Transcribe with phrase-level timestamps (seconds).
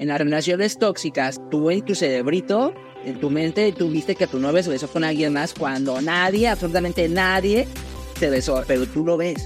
[0.00, 2.72] en las relaciones tóxicas, tú en tu cerebrito,
[3.04, 6.48] en tu mente, tú viste que tu novio se besó con alguien más cuando nadie,
[6.48, 7.68] absolutamente nadie,
[8.18, 9.44] se besó, pero tú lo ves.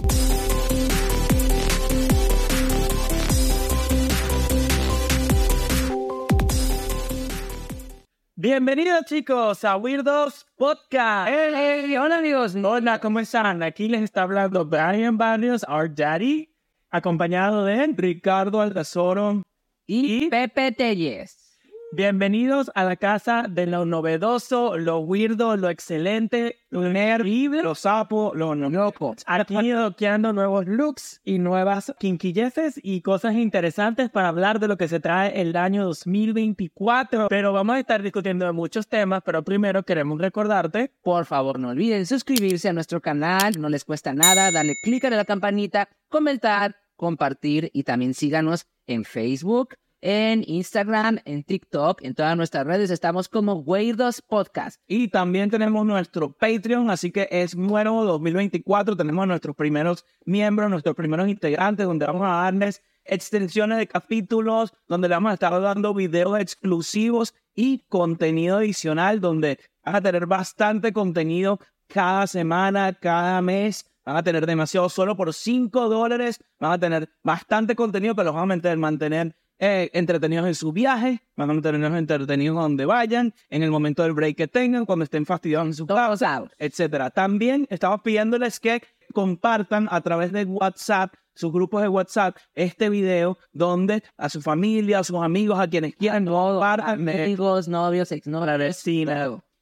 [8.37, 11.33] Bienvenidos chicos a Weirdos Podcast.
[11.33, 12.55] Hey, hola amigos.
[12.55, 13.65] Hola, ¿cómo están?
[13.65, 16.55] Aquí les está hablando Brian Barrios, our daddy,
[16.91, 19.43] acompañado de Ricardo Aldazoro
[19.87, 21.45] y, Pepe Telles.
[21.92, 28.33] Bienvenidos a la casa de lo novedoso, lo weirdo, lo excelente, lo terrible, lo sapo,
[28.34, 29.15] lo loco.
[29.27, 34.89] Aquí doqueando nuevos looks y nuevas quinquilleces y cosas interesantes para hablar de lo que
[34.89, 37.28] se trae el año 2024.
[37.28, 40.91] Pero vamos a estar discutiendo de muchos temas, pero primero queremos recordarte.
[41.01, 45.11] Por favor, no olviden suscribirse a nuestro canal, no les cuesta nada, darle clic a
[45.11, 52.37] la campanita, comentar, compartir y también síganos en Facebook, en Instagram, en TikTok, en todas
[52.37, 54.78] nuestras redes estamos como Weirdos Podcast.
[54.87, 60.95] Y también tenemos nuestro Patreon, así que es nuevo 2024, tenemos nuestros primeros miembros, nuestros
[60.95, 65.95] primeros integrantes, donde vamos a darles extensiones de capítulos, donde le vamos a estar dando
[65.95, 73.91] videos exclusivos y contenido adicional, donde van a tener bastante contenido cada semana, cada mes.
[74.05, 76.41] Van a tener demasiado solo por 5 dólares.
[76.60, 81.22] Van a tener bastante contenido, pero los van a mantener, eh, entretenidos en su viaje,
[81.36, 85.25] van a mantenernos entretenidos donde vayan, en el momento del break que tengan, cuando estén
[85.25, 87.12] fastidiados en su casa, etc.
[87.14, 88.82] También estamos pidiéndoles que
[89.12, 95.00] compartan a través de WhatsApp, sus grupos de WhatsApp, este video donde a su familia,
[95.00, 98.86] a sus amigos, a quienes quieran, para amigos, novios, exnovios,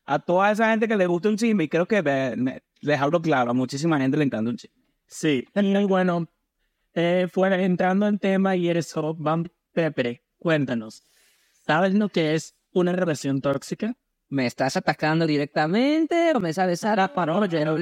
[0.05, 2.03] a toda esa gente que le gusta un chisme, y creo que
[2.81, 4.83] les hablo claro, a muchísima gente le encanta un chisme.
[5.07, 6.27] Sí, y bueno,
[6.95, 11.03] eh, fuera entrando en tema y eres vamos Pepe, cuéntanos,
[11.67, 13.95] ¿sabes lo que es una relación tóxica?
[14.29, 17.35] ¿Me estás atacando directamente o me sabes a para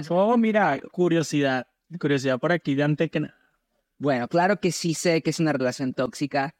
[0.09, 1.67] Oh, mira, curiosidad,
[2.01, 3.37] curiosidad por aquí de antes que nada.
[3.99, 6.57] Bueno, claro que sí sé que es una relación tóxica.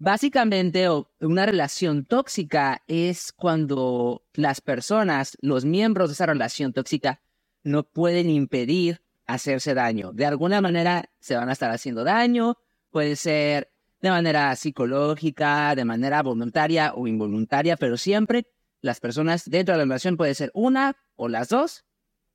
[0.00, 0.86] Básicamente,
[1.20, 7.20] una relación tóxica es cuando las personas, los miembros de esa relación tóxica,
[7.64, 10.12] no pueden impedir hacerse daño.
[10.12, 12.58] De alguna manera se van a estar haciendo daño,
[12.90, 18.46] puede ser de manera psicológica, de manera voluntaria o involuntaria, pero siempre
[18.80, 21.84] las personas dentro de la relación puede ser una o las dos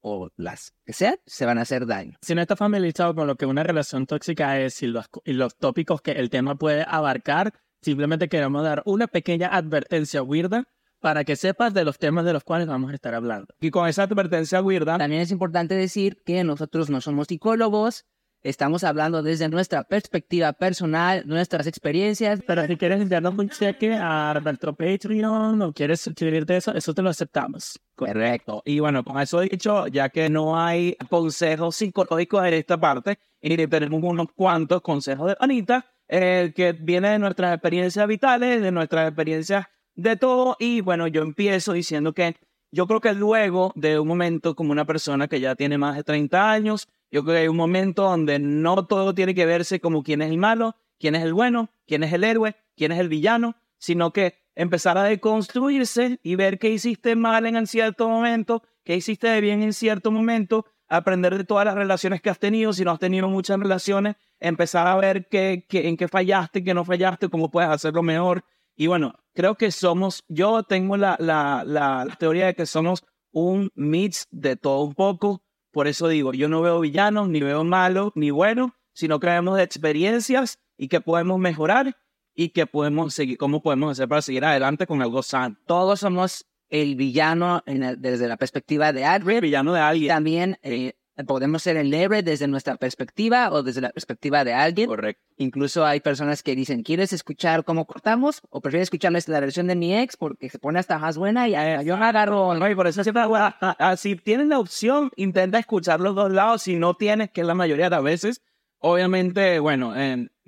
[0.04, 2.18] o las que sean, se van a hacer daño.
[2.22, 5.58] Si no estás familiarizado con lo que una relación tóxica es y los, y los
[5.58, 10.66] tópicos que el tema puede abarcar, simplemente queremos dar una pequeña advertencia weirda
[11.00, 13.48] para que sepas de los temas de los cuales vamos a estar hablando.
[13.60, 14.98] Y con esa advertencia weirda...
[14.98, 18.06] También es importante decir que nosotros no somos psicólogos,
[18.44, 22.42] Estamos hablando desde nuestra perspectiva personal, nuestras experiencias.
[22.46, 27.02] Pero si quieres enviarnos un cheque a nuestro Patreon o quieres suscribirte eso, eso te
[27.02, 27.80] lo aceptamos.
[27.96, 28.62] Correcto.
[28.66, 33.56] Y bueno, con eso dicho, ya que no hay consejos psicológicos en esta parte, y
[33.68, 39.08] tenemos unos cuantos consejos de Anita, eh, que viene de nuestras experiencias vitales, de nuestras
[39.08, 40.58] experiencias de todo.
[40.60, 42.36] Y bueno, yo empiezo diciendo que
[42.74, 46.04] yo creo que luego de un momento como una persona que ya tiene más de
[46.04, 50.02] 30 años, yo creo que hay un momento donde no todo tiene que verse como
[50.02, 53.08] quién es el malo, quién es el bueno, quién es el héroe, quién es el
[53.08, 58.96] villano, sino que empezar a deconstruirse y ver qué hiciste mal en cierto momento, qué
[58.96, 62.90] hiciste bien en cierto momento, aprender de todas las relaciones que has tenido, si no
[62.90, 67.52] has tenido muchas relaciones, empezar a ver qué, en qué fallaste, qué no fallaste, cómo
[67.52, 68.44] puedes hacerlo mejor.
[68.76, 73.70] Y bueno, creo que somos, yo tengo la, la, la teoría de que somos un
[73.76, 78.12] mix de todo un poco, por eso digo, yo no veo villanos, ni veo malos,
[78.16, 81.98] ni buenos, sino que vemos de experiencias y que podemos mejorar
[82.36, 85.58] y que podemos seguir, cómo podemos hacer para seguir adelante con algo sano.
[85.66, 89.42] Todos somos el villano desde la perspectiva de alguien.
[89.42, 90.10] villano de alguien.
[90.10, 90.94] También eh,
[91.28, 94.88] podemos ser el héroe desde nuestra perspectiva o desde la perspectiva de alguien.
[94.88, 95.22] Correcto.
[95.38, 98.42] Incluso hay personas que dicen, ¿quieres escuchar cómo cortamos?
[98.50, 101.56] O prefieres escuchar la versión de mi ex porque se pone hasta más buena y
[101.56, 102.56] eh, yo agarro...
[102.56, 106.32] No, y por eso siempre, ah, ah, si tienes la opción, intenta escuchar los dos
[106.32, 106.64] lados.
[106.64, 108.42] Si no tienes, que es la mayoría de las veces,
[108.80, 109.94] obviamente, bueno,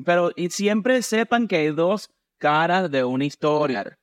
[0.04, 3.98] pero y siempre sepan que hay dos caras de una historia.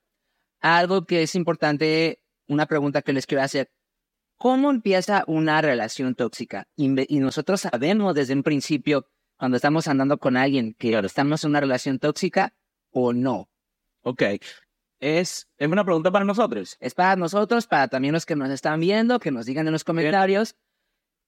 [0.61, 3.71] Algo que es importante, una pregunta que les quiero hacer
[4.43, 6.67] ¿Cómo empieza una relación tóxica?
[6.75, 9.07] Y, nosotros sabemos desde un principio,
[9.37, 12.53] cuando estamos andando con alguien, que estamos en una relación tóxica
[12.91, 13.49] o no.
[14.01, 14.23] Ok.
[14.99, 16.77] Es, es una pregunta para nosotros.
[16.81, 19.85] Es para nosotros, para también los que nos están viendo, que nos digan en los
[19.85, 20.57] comentarios.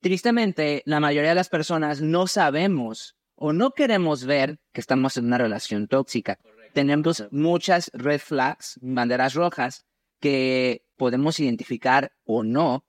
[0.00, 5.26] Tristemente, la mayoría de las personas no sabemos o no queremos ver que estamos en
[5.26, 6.40] una relación tóxica.
[6.72, 9.87] tenemos muchas red flags, banderas rojas,
[10.19, 12.84] que podemos identificar o no,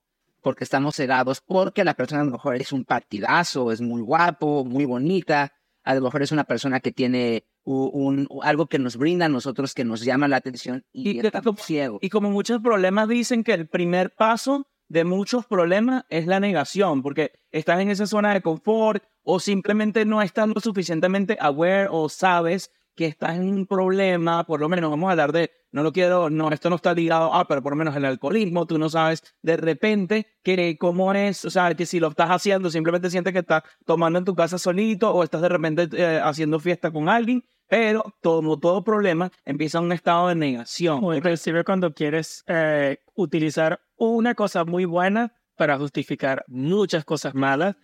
[0.45, 4.63] porque estamos cegados, porque la persona a lo mejor es un partidazo, es muy guapo,
[4.63, 5.53] muy bonita,
[5.83, 9.73] a lo mejor es una persona que tiene un, algo que nos brinda a nosotros
[9.73, 11.97] que nos llama la atención y, y está ciego.
[11.99, 17.01] Y como muchos problemas dicen que el primer paso de muchos problemas es la negación,
[17.01, 22.07] porque estás en esa zona de confort o simplemente no estás lo suficientemente aware o
[22.07, 25.91] sabes que estás en un problema, por lo menos vamos a hablar de, no lo
[25.91, 28.89] quiero, no, esto no está ligado, ah, pero por lo menos el alcoholismo, tú no
[28.89, 33.33] sabes de repente que cómo es, o sea, que si lo estás haciendo, simplemente sientes
[33.33, 37.09] que estás tomando en tu casa solito o estás de repente eh, haciendo fiesta con
[37.09, 40.99] alguien, pero como todo problema empieza un estado de negación.
[41.03, 47.75] O inclusive cuando quieres eh, utilizar una cosa muy buena para justificar muchas cosas malas,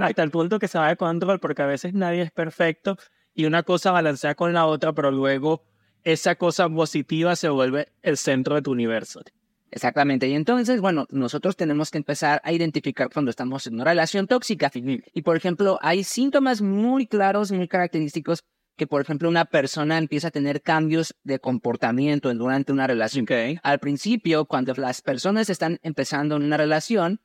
[0.00, 2.96] hasta el punto que se va de control, porque a veces nadie es perfecto
[3.40, 5.64] y una cosa balancea con la otra, pero luego
[6.04, 9.22] esa cosa positiva se vuelve el centro de tu universo.
[9.70, 10.28] Exactamente.
[10.28, 14.70] Y entonces, bueno, nosotros tenemos que empezar a identificar cuando estamos en una relación tóxica.
[14.74, 18.44] Y, por ejemplo, hay síntomas muy claros, muy característicos
[18.76, 23.26] que, por ejemplo, una persona empieza a tener cambios de comportamiento durante una relación.
[23.62, 27.20] Al principio, cuando las personas están empezando una relación,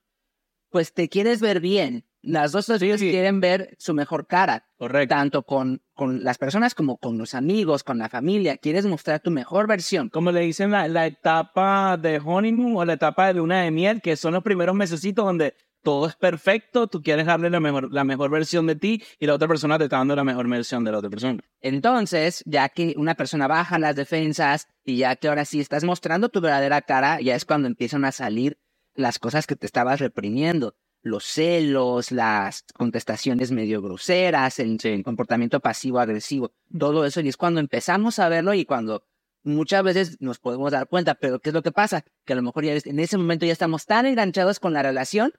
[0.69, 4.67] pues te quieres ver bien, las dos personas quieren ver su mejor cara.
[4.77, 5.15] Correcto.
[5.15, 8.57] Tanto con, con las personas como con los amigos, con la familia.
[8.57, 10.09] Quieres mostrar tu mejor versión.
[10.09, 14.01] Como le dicen la, la etapa de honeymoon o la etapa de luna de miel,
[14.01, 15.55] que son los primeros mesecitos donde
[15.85, 19.35] todo es perfecto, tú quieres darle la mejor, la mejor versión de ti y la
[19.35, 21.43] otra persona te está dando la mejor versión de la otra persona.
[21.61, 26.29] Entonces, ya que una persona baja las defensas y ya que ahora sí estás mostrando
[26.29, 28.57] tu verdadera cara, ya es cuando empiezan a salir
[28.95, 30.75] las cosas que te estabas reprimiendo
[31.05, 37.21] los celos, las contestaciones medio groseras, el, comportamiento pasivo-agresivo, todo eso.
[37.21, 39.03] Y es cuando empezamos a verlo y cuando
[39.43, 42.03] muchas veces nos podemos dar cuenta, pero ¿qué es lo que pasa?
[42.25, 45.31] Que a lo mejor ya en ese momento ya estamos tan enganchados con la relación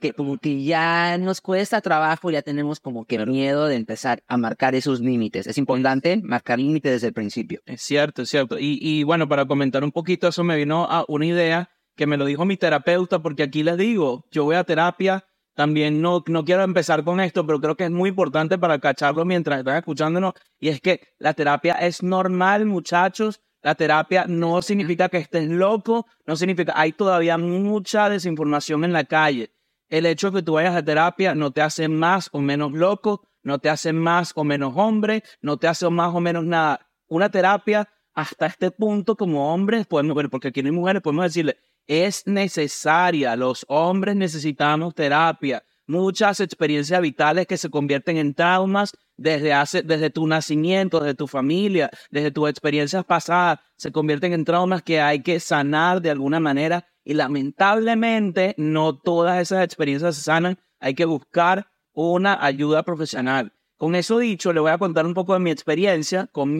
[0.00, 4.38] que como que ya nos cuesta trabajo, ya tenemos como que miedo de empezar a
[4.38, 5.46] marcar esos límites.
[5.46, 7.60] Es importante marcar límites desde el principio.
[7.66, 8.58] Es cierto, es cierto.
[8.58, 12.16] Y, y bueno, para comentar un poquito, eso me vino a una idea que me
[12.16, 15.24] lo dijo mi terapeuta, porque aquí les digo, yo voy a terapia,
[15.54, 19.24] también no, no quiero empezar con esto, pero creo que es muy importante para cacharlo
[19.24, 23.40] mientras están escuchándonos, y es que la terapia es normal, muchachos.
[23.62, 29.04] La terapia no significa que estés loco, no significa, hay todavía mucha desinformación en la
[29.04, 29.52] calle.
[29.88, 33.28] El hecho de que tú vayas a terapia no te hace más o menos loco,
[33.42, 36.88] no te hace más o menos hombre, no te hace más o menos nada.
[37.06, 41.58] Una terapia hasta este punto como hombres, podemos, porque aquí no hay mujeres, podemos decirle,
[41.86, 43.36] es necesaria.
[43.36, 45.64] Los hombres necesitamos terapia.
[45.86, 51.26] Muchas experiencias vitales que se convierten en traumas desde, hace, desde tu nacimiento, desde tu
[51.26, 56.40] familia, desde tus experiencias pasadas, se convierten en traumas que hay que sanar de alguna
[56.40, 56.86] manera.
[57.04, 60.58] Y lamentablemente no todas esas experiencias se sanan.
[60.78, 63.52] Hay que buscar una ayuda profesional.
[63.76, 66.56] Con eso dicho, le voy a contar un poco de mi experiencia con,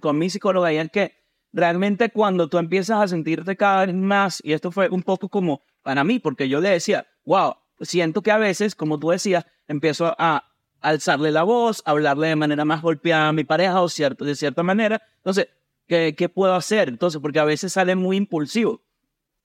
[0.00, 1.19] con mi psicóloga y es que
[1.52, 5.62] realmente cuando tú empiezas a sentirte cada vez más, y esto fue un poco como
[5.82, 10.14] para mí, porque yo le decía, wow, siento que a veces, como tú decías, empiezo
[10.18, 10.44] a
[10.80, 14.34] alzarle la voz, a hablarle de manera más golpeada a mi pareja o cierto, de
[14.34, 15.02] cierta manera.
[15.16, 15.48] Entonces,
[15.86, 16.88] ¿qué, ¿qué, puedo hacer?
[16.88, 18.82] Entonces, porque a veces sale muy impulsivo.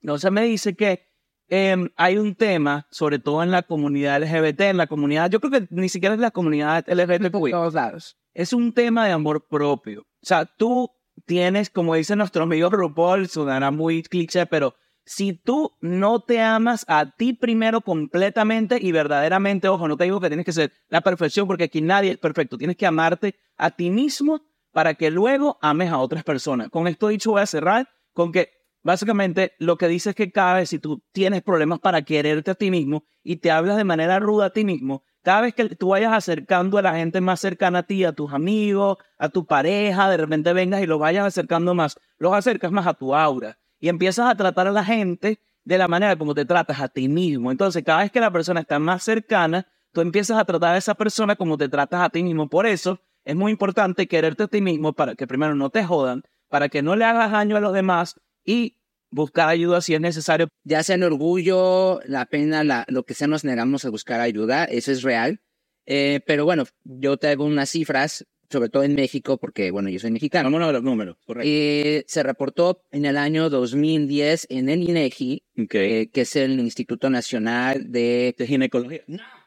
[0.01, 1.07] Entonces me dice que
[1.49, 5.51] em, hay un tema, sobre todo en la comunidad LGBT, en la comunidad, yo creo
[5.51, 8.17] que ni siquiera es la comunidad LGBT, todos lados.
[8.33, 10.01] es un tema de amor propio.
[10.01, 10.91] O sea, tú
[11.25, 16.83] tienes, como dice nuestro amigo RuPaul, sonará muy cliché, pero si tú no te amas
[16.87, 21.01] a ti primero completamente y verdaderamente, ojo, no te digo que tienes que ser la
[21.01, 24.41] perfección porque aquí nadie es perfecto, tienes que amarte a ti mismo
[24.71, 26.69] para que luego ames a otras personas.
[26.69, 28.49] Con esto dicho voy a cerrar con que
[28.81, 32.55] básicamente lo que dice es que cada vez si tú tienes problemas para quererte a
[32.55, 35.89] ti mismo y te hablas de manera ruda a ti mismo, cada vez que tú
[35.89, 40.07] vayas acercando a la gente más cercana a ti, a tus amigos, a tu pareja,
[40.07, 43.89] de repente vengas y los vayas acercando más, los acercas más a tu aura y
[43.89, 47.49] empiezas a tratar a la gente de la manera como te tratas a ti mismo.
[47.49, 50.93] Entonces, cada vez que la persona está más cercana, tú empiezas a tratar a esa
[50.93, 52.47] persona como te tratas a ti mismo.
[52.47, 56.21] Por eso es muy importante quererte a ti mismo para que primero no te jodan,
[56.49, 58.77] para que no le hagas daño a los demás y
[59.15, 60.49] buscar ayuda si es necesario.
[60.63, 64.65] Ya sea el orgullo, la pena, la, lo que sea, nos negamos a buscar ayuda,
[64.65, 65.39] eso es real.
[65.85, 69.99] Eh, pero bueno, yo te hago unas cifras, sobre todo en México, porque bueno, yo
[69.99, 70.47] soy mexicano.
[70.47, 71.47] Vámonos a los números, correcto.
[71.51, 75.93] Eh, se reportó en el año 2010 en el INEGI, okay.
[75.93, 79.01] eh, que es el Instituto Nacional de, de Ginecología.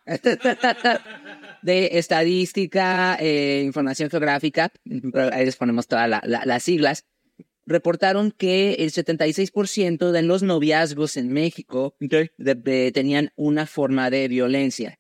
[1.63, 4.71] de estadística, eh, información geográfica,
[5.33, 7.05] ahí les ponemos todas la- la- las siglas,
[7.69, 12.31] reportaron que el 76% de los noviazgos en México Ok.
[12.39, 14.99] de- de- tenían una forma de violencia.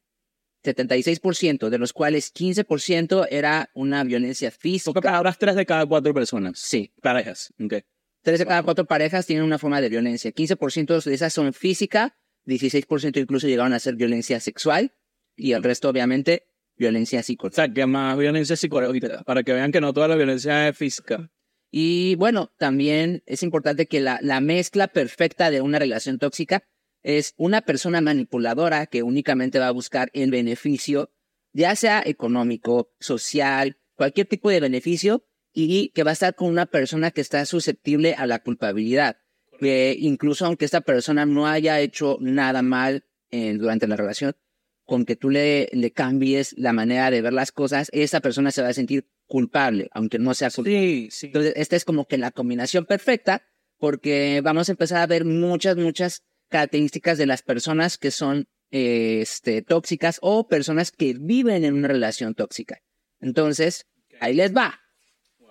[0.65, 5.01] 76%, de los cuales 15% era una violencia física.
[5.01, 6.59] palabras, tres de cada cuatro personas.
[6.59, 7.53] Sí, Parejas.
[7.63, 7.75] Ok.
[8.23, 10.33] tres de cada cuatro parejas tienen una forma de violencia.
[10.33, 14.93] 15% de esas son física, 16% incluso llegaron a ser violencia sexual
[15.37, 16.45] y el resto obviamente
[16.77, 17.65] violencia O psicológica.
[17.65, 21.31] sea, que más violencia psicológica, para que vean que no toda la violencia es física.
[21.71, 26.65] Y bueno, también es importante que la, la mezcla perfecta de una relación tóxica
[27.03, 31.13] es una persona manipuladora que únicamente va a buscar el beneficio,
[31.53, 36.67] ya sea económico, social, cualquier tipo de beneficio, y que va a estar con una
[36.67, 39.19] persona que está susceptible a la culpabilidad.
[39.59, 44.37] Que incluso aunque esta persona no haya hecho nada mal eh, durante la relación,
[44.85, 48.63] con que tú le, le cambies la manera de ver las cosas, esa persona se
[48.63, 50.81] va a sentir culpable, aunque no sea culpable.
[50.81, 51.27] Sí, sí.
[51.27, 53.45] Entonces, esta es como que la combinación perfecta,
[53.79, 59.21] porque vamos a empezar a ver muchas, muchas características de las personas que son eh,
[59.23, 62.81] este, tóxicas o personas que viven en una relación tóxica.
[63.21, 63.87] Entonces,
[64.21, 64.81] ahí les va.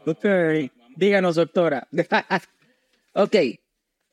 [0.05, 0.25] Ok.
[0.95, 1.87] Díganos, doctora.
[3.13, 3.35] ok,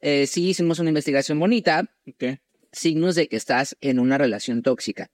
[0.00, 2.38] eh, sí hicimos una investigación bonita, Ok.
[2.72, 5.10] signos de que estás en una relación tóxica.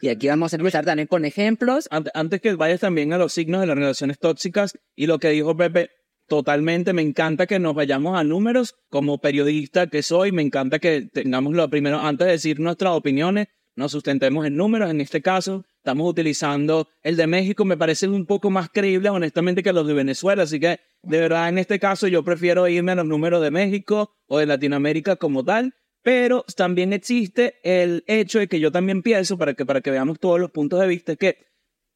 [0.00, 1.86] Y aquí vamos a empezar también con ejemplos.
[1.90, 5.28] Ante- Antes que vayas también a los signos de las relaciones tóxicas y lo que
[5.30, 5.90] dijo Pepe,
[6.26, 8.74] totalmente me encanta que nos vayamos a números.
[8.88, 13.48] Como periodista que soy, me encanta que tengamos lo primero, antes de decir nuestras opiniones,
[13.76, 14.90] nos sustentemos en números.
[14.90, 19.62] En este caso, estamos utilizando el de México, me parece un poco más creíble, honestamente,
[19.62, 20.44] que los de Venezuela.
[20.44, 24.12] Así que, de verdad, en este caso, yo prefiero irme a los números de México
[24.26, 25.74] o de Latinoamérica como tal.
[26.02, 30.18] Pero también existe el hecho de que yo también pienso, para que, para que veamos
[30.18, 31.50] todos los puntos de vista, que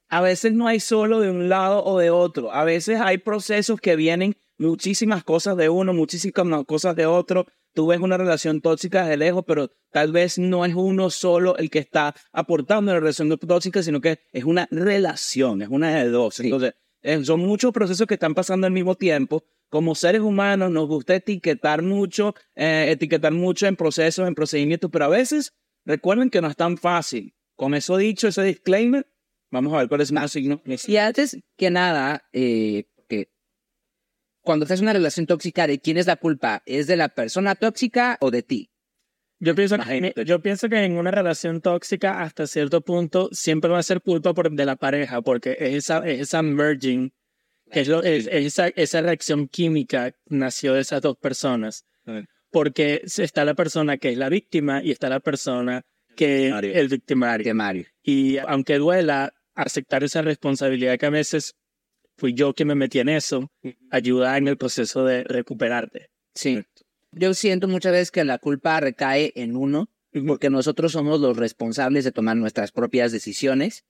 [0.08, 2.52] a veces no hay solo de un lado o de otro.
[2.52, 7.46] A veces hay procesos que vienen muchísimas cosas de uno, muchísimas cosas de otro.
[7.73, 11.70] Tú ves una relación tóxica desde lejos, pero tal vez no es uno solo el
[11.70, 16.38] que está aportando la relación tóxica, sino que es una relación, es una de dos.
[16.38, 16.84] Entonces, eh,
[17.25, 19.44] son muchos procesos que están pasando al mismo tiempo.
[19.68, 25.06] Como seres humanos nos gusta etiquetar mucho, eh, etiquetar mucho en procesos, en procedimientos, pero
[25.06, 25.52] a veces
[25.84, 27.34] recuerden que no es tan fácil.
[27.56, 29.06] Con eso dicho, ese disclaimer,
[29.50, 30.62] vamos a ver cuál es el signo.
[30.87, 33.30] Y antes que nada, eh, que
[34.42, 36.62] cuando estás en una relación tóxica, ¿de quién es la culpa?
[36.66, 38.74] ¿Es de la persona tóxica o de ti?
[39.45, 40.25] Yo pienso, Imagínate.
[40.25, 44.33] yo pienso que en una relación tóxica, hasta cierto punto, siempre va a ser culpa
[44.33, 47.13] por- de la pareja, porque es esa, es esa merging,
[47.71, 51.85] que es, lo- es- es esa, esa reacción química que nació de esas dos personas.
[52.51, 55.83] Porque está la persona que es la víctima y está la persona
[56.17, 56.73] que es Victimario.
[56.75, 57.45] el victimario.
[57.45, 57.85] De Mario.
[58.03, 61.55] Y aunque duela, aceptar esa responsabilidad que a veces
[62.17, 63.51] fui yo que me metí en eso,
[63.91, 66.11] ayuda en el proceso de recuperarte.
[66.35, 66.63] Sí.
[67.16, 69.88] Yo siento muchas veces que la culpa recae en uno,
[70.26, 73.85] porque nosotros somos los responsables de tomar nuestras propias decisiones.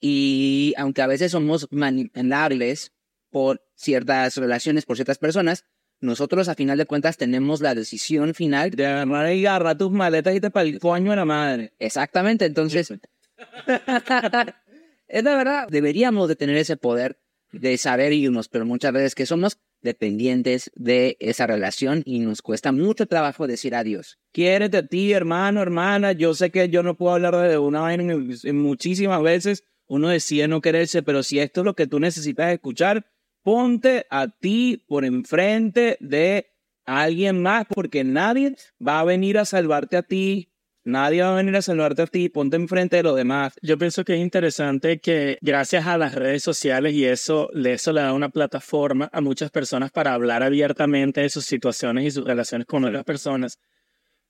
[0.00, 2.92] Y aunque a veces somos manipulables
[3.30, 5.64] por ciertas relaciones, por ciertas personas,
[6.00, 8.70] nosotros a final de cuentas tenemos la decisión final.
[8.70, 11.72] De agarrar y agarrar tus maletas y te para el coño de la madre.
[11.78, 12.90] Exactamente, entonces,
[15.08, 17.18] es la verdad, deberíamos de tener ese poder
[17.52, 22.72] de saber irnos, pero muchas veces que somos dependientes de esa relación y nos cuesta
[22.72, 24.18] mucho trabajo decir adiós.
[24.32, 26.12] Quiérete a ti, hermano, hermana.
[26.12, 28.16] Yo sé que yo no puedo hablar de una vaina
[28.52, 29.64] muchísimas veces.
[29.86, 33.06] Uno decide no quererse, pero si esto es lo que tú necesitas escuchar,
[33.42, 36.46] ponte a ti por enfrente de
[36.86, 40.53] alguien más, porque nadie va a venir a salvarte a ti.
[40.86, 42.28] Nadie va a venir a salvarte a ti.
[42.28, 43.54] Ponte enfrente de los demás.
[43.62, 48.02] Yo pienso que es interesante que gracias a las redes sociales y eso, eso le
[48.02, 52.66] da una plataforma a muchas personas para hablar abiertamente de sus situaciones y sus relaciones
[52.66, 53.58] con otras personas.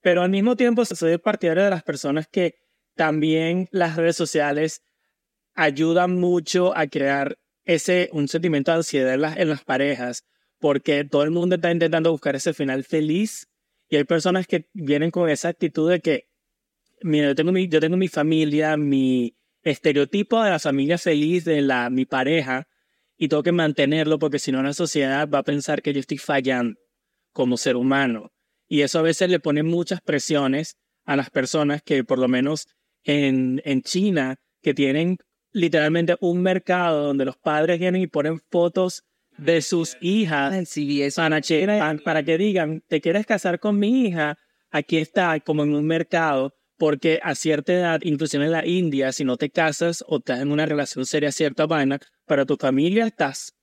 [0.00, 2.54] Pero al mismo tiempo soy partidario de las personas que
[2.94, 4.82] también las redes sociales
[5.54, 10.22] ayudan mucho a crear ese, un sentimiento de ansiedad en las, en las parejas,
[10.60, 13.48] porque todo el mundo está intentando buscar ese final feliz
[13.88, 16.28] y hay personas que vienen con esa actitud de que
[17.04, 21.62] mira, yo tengo mi, yo tengo mi familia, mi estereotipo de la familia feliz de
[21.62, 22.66] la, mi pareja,
[23.16, 26.18] y tengo que mantenerlo porque si no la sociedad va a pensar que yo estoy
[26.18, 26.78] fallando
[27.32, 28.30] como ser humano.
[28.66, 32.66] Y eso a veces le pone muchas presiones a las personas que por lo menos
[33.04, 35.18] en, en China, que tienen
[35.52, 39.02] literalmente un mercado donde los padres vienen y ponen fotos
[39.36, 40.52] de sus hijas
[41.16, 41.60] para, che-
[42.04, 44.36] para que digan, te quieres casar con mi hija,
[44.70, 49.24] aquí está como en un mercado, porque a cierta edad, inclusive en la India, si
[49.24, 53.54] no te casas o estás en una relación seria, cierta vaina, para tu familia estás,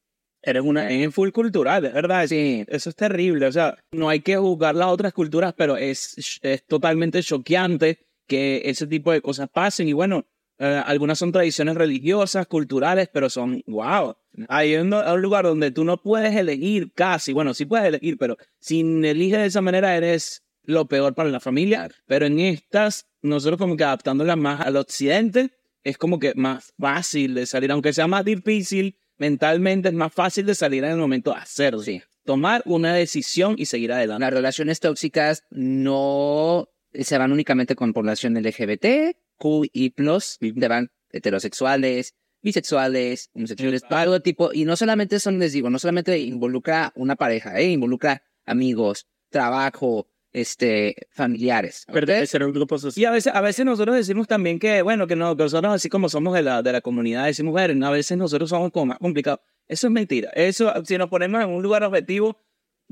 [0.42, 0.90] eres una...
[0.90, 2.26] Es full cultural, es verdad.
[2.26, 2.66] Sí.
[2.68, 3.46] Eso es terrible.
[3.46, 8.64] O sea, no hay que juzgar las otras culturas, pero es, es totalmente choqueante que
[8.66, 9.88] ese tipo de cosas pasen.
[9.88, 10.26] Y bueno,
[10.58, 14.16] eh, algunas son tradiciones religiosas, culturales, pero son, wow.
[14.48, 18.36] Hay un, un lugar donde tú no puedes elegir casi, bueno, sí puedes elegir, pero
[18.60, 21.90] si eliges de esa manera eres lo peor para la familia.
[22.06, 25.52] Pero en estas, nosotros como que adaptándolas más al occidente,
[25.84, 30.46] es como que más fácil de salir, aunque sea más difícil mentalmente, es más fácil
[30.46, 31.82] de salir en el momento de hacerlo.
[31.82, 32.02] Sí.
[32.24, 34.22] Tomar una decisión y seguir adelante.
[34.22, 40.92] Las relaciones tóxicas no se van únicamente con población LGBT, Q y plus, te van
[41.10, 44.52] heterosexuales, bisexuales, homosexuales, todo tipo.
[44.54, 47.70] Y no solamente son, les digo, no solamente involucra una pareja, ¿eh?
[47.70, 51.86] involucra amigos, trabajo, este, familiares.
[51.92, 53.12] Pertenecer a un grupo Y social.
[53.12, 56.10] a veces, a veces nosotros decimos también que, bueno, que, no, que nosotros así como
[56.10, 59.42] somos de la, de la comunidad, decimos, bueno, a veces nosotros somos como más complicados.
[59.68, 60.30] Eso es mentira.
[60.34, 62.38] Eso, si nos ponemos en un lugar objetivo,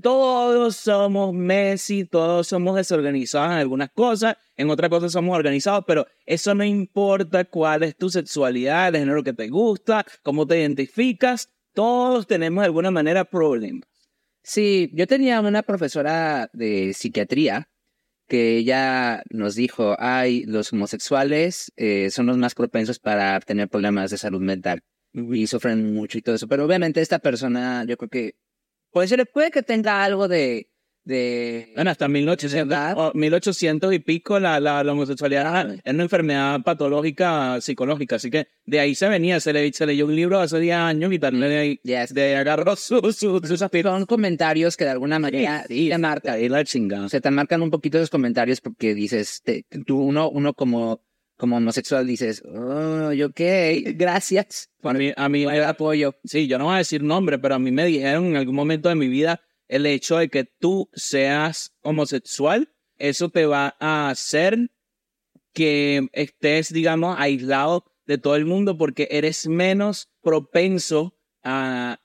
[0.02, 6.08] todos somos Messi, todos somos desorganizados en algunas cosas, en otras cosas somos organizados, pero
[6.26, 11.50] eso no importa cuál es tu sexualidad, el género que te gusta, cómo te identificas,
[11.74, 13.90] todos tenemos de alguna manera problemas.
[14.44, 17.70] Sí, yo tenía una profesora de psiquiatría
[18.28, 24.12] que ella nos dijo, ay, los homosexuales eh, son los más propensos para tener problemas
[24.12, 26.48] de salud mental y sufren mucho y todo eso.
[26.48, 28.36] Pero obviamente esta persona, yo creo que
[28.92, 30.70] puede ser, puede que tenga algo de,
[31.10, 32.94] de Bueno, hasta 1800, ¿Verdad?
[32.98, 38.48] o 1800 y pico la, la, la homosexualidad es una enfermedad patológica psicológica, así que
[38.66, 41.50] de ahí se venía, se, le, se leyó un libro hace 10 años y también
[41.50, 42.14] de ahí, Yes.
[42.14, 44.02] de ahí agarró su, su, sus aspiraciones.
[44.02, 46.36] son comentarios que de alguna manera te marcan.
[46.36, 47.06] Ahí la chingada.
[47.06, 51.02] O sea, te marcan un poquito esos comentarios porque dices, te- tú, uno, uno como,
[51.38, 53.40] como homosexual dices, oh, yo ok,
[53.96, 56.16] gracias A mí, a mí, por el apoyo.
[56.24, 58.90] sí, yo no voy a decir nombre, pero a mí me dijeron en algún momento
[58.90, 64.72] de mi vida el hecho de que tú seas homosexual, eso te va a hacer
[65.54, 72.02] que estés, digamos, aislado de todo el mundo porque eres menos propenso a,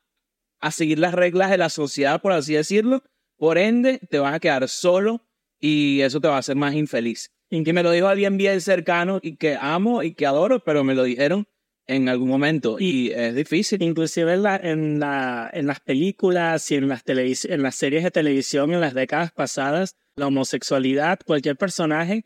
[0.60, 3.02] a seguir las reglas de la sociedad, por así decirlo.
[3.36, 5.26] Por ende, te vas a quedar solo
[5.58, 7.32] y eso te va a hacer más infeliz.
[7.50, 10.84] Y que me lo dijo alguien bien cercano y que amo y que adoro, pero
[10.84, 11.48] me lo dijeron
[11.86, 13.82] en algún momento y es difícil.
[13.82, 18.10] Inclusive en, la, en, la, en las películas y en las, en las series de
[18.10, 22.22] televisión en las décadas pasadas, la homosexualidad, cualquier personaje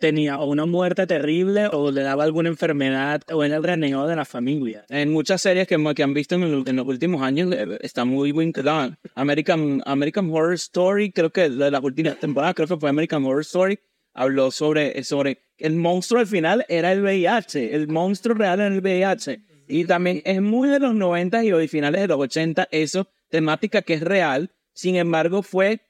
[0.00, 4.16] tenía o una muerte terrible o le daba alguna enfermedad o era el renegado de
[4.16, 4.84] la familia.
[4.88, 8.04] En muchas series que, que han visto en, el- en los últimos años eh, está
[8.04, 8.96] muy vinculado.
[9.14, 13.42] American, American Horror Story, creo que de las últimas temporadas, creo que fue American Horror
[13.42, 13.78] Story,
[14.18, 18.80] habló sobre, sobre el monstruo al final era el VIH, el monstruo real era el
[18.80, 19.40] VIH.
[19.68, 23.82] Y también es muy de los 90 y hoy finales de los 80, eso, temática
[23.82, 25.82] que es real, sin embargo fue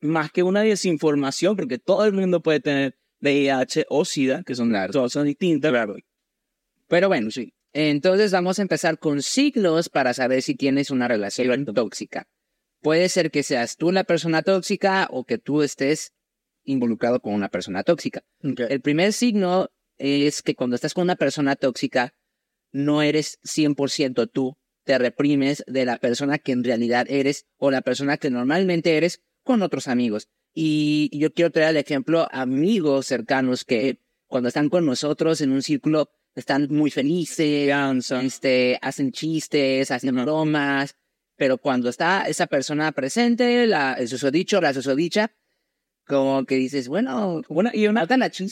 [0.00, 4.70] más que una desinformación, porque todo el mundo puede tener VIH o SIDA, que son
[4.70, 4.92] Claro.
[4.92, 5.72] cosas distintas.
[6.88, 7.52] Pero bueno, sí.
[7.72, 12.26] Entonces vamos a empezar con signos para saber si tienes una relación tóxica.
[12.80, 16.12] Puede ser que seas tú la persona tóxica o que tú estés
[16.66, 18.22] involucrado con una persona tóxica.
[18.42, 22.14] El primer signo es que cuando estás con una persona tóxica,
[22.72, 27.80] no eres 100% tú, te reprimes de la persona que en realidad eres o la
[27.80, 30.28] persona que normalmente eres con otros amigos.
[30.54, 35.62] Y yo quiero traer el ejemplo amigos cercanos que cuando están con nosotros en un
[35.62, 37.70] círculo están muy felices,
[38.22, 40.94] este, hacen chistes, hacen bromas,
[41.36, 45.34] pero cuando está esa persona presente, la, el susodicho, la susodicha,
[46.06, 48.06] como que dices, bueno, Una, y una,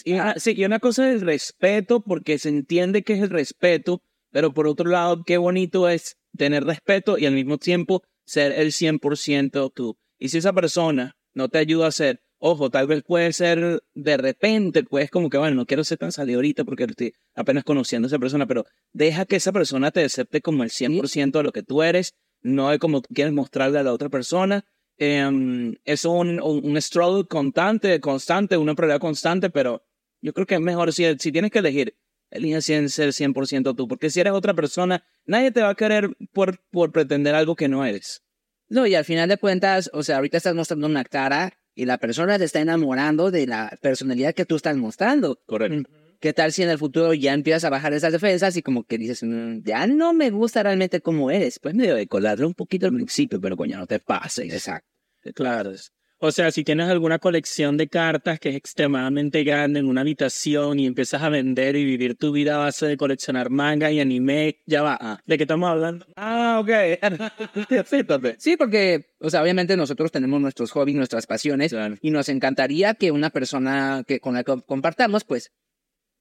[0.05, 4.03] y una- sí, y una cosa es respeto, porque se entiende que es el respeto,
[4.31, 8.73] pero por otro lado, qué bonito es tener respeto y al mismo tiempo ser el
[8.73, 9.97] 100% tú.
[10.19, 14.17] Y si esa persona no te ayuda a ser, ojo, tal vez puede ser de
[14.17, 18.07] repente, pues como que, bueno, no quiero ser tan salido ahorita porque estoy apenas conociendo
[18.07, 21.53] a esa persona, pero deja que esa persona te acepte como el 100% de lo
[21.53, 24.65] que tú eres, no de como tú quieres mostrarle a la otra persona.
[24.99, 29.85] Em, es un, un, un struggle constante, constante, una prueba constante, pero
[30.21, 31.97] yo creo que es mejor si, si tienes que elegir,
[32.31, 36.17] elige cien- ser 100% tú, porque si eres otra persona, nadie te va a querer
[36.33, 38.23] por, por pretender algo que no eres.
[38.69, 41.99] No, y al final de cuentas, o sea, ahorita estás mostrando una cara y la
[41.99, 45.41] persona te está enamorando de la personalidad que tú estás mostrando.
[45.47, 45.91] Correcto.
[46.25, 48.97] ¿Qué tal si en el futuro ya empiezas a bajar esas defensas y como que
[48.97, 51.59] dices, "Mm, ya no me gusta realmente cómo eres?
[51.59, 54.51] Pues medio de colarle un poquito al principio, pero coño, no te pases.
[54.51, 54.89] Exacto.
[55.35, 55.73] Claro.
[56.21, 60.81] O sea, si tienes alguna colección de cartas que es extremadamente grande en una habitación
[60.81, 64.63] y empiezas a vender y vivir tu vida a base de coleccionar manga y anime,
[64.65, 65.21] ya va.
[65.27, 66.07] ¿De qué estamos hablando?
[66.17, 66.71] Ah, ok.
[68.39, 73.11] sí, porque, o sea, obviamente nosotros tenemos nuestros hobbies, nuestras pasiones y nos encantaría que
[73.11, 75.53] una persona que con la que compartamos, pues,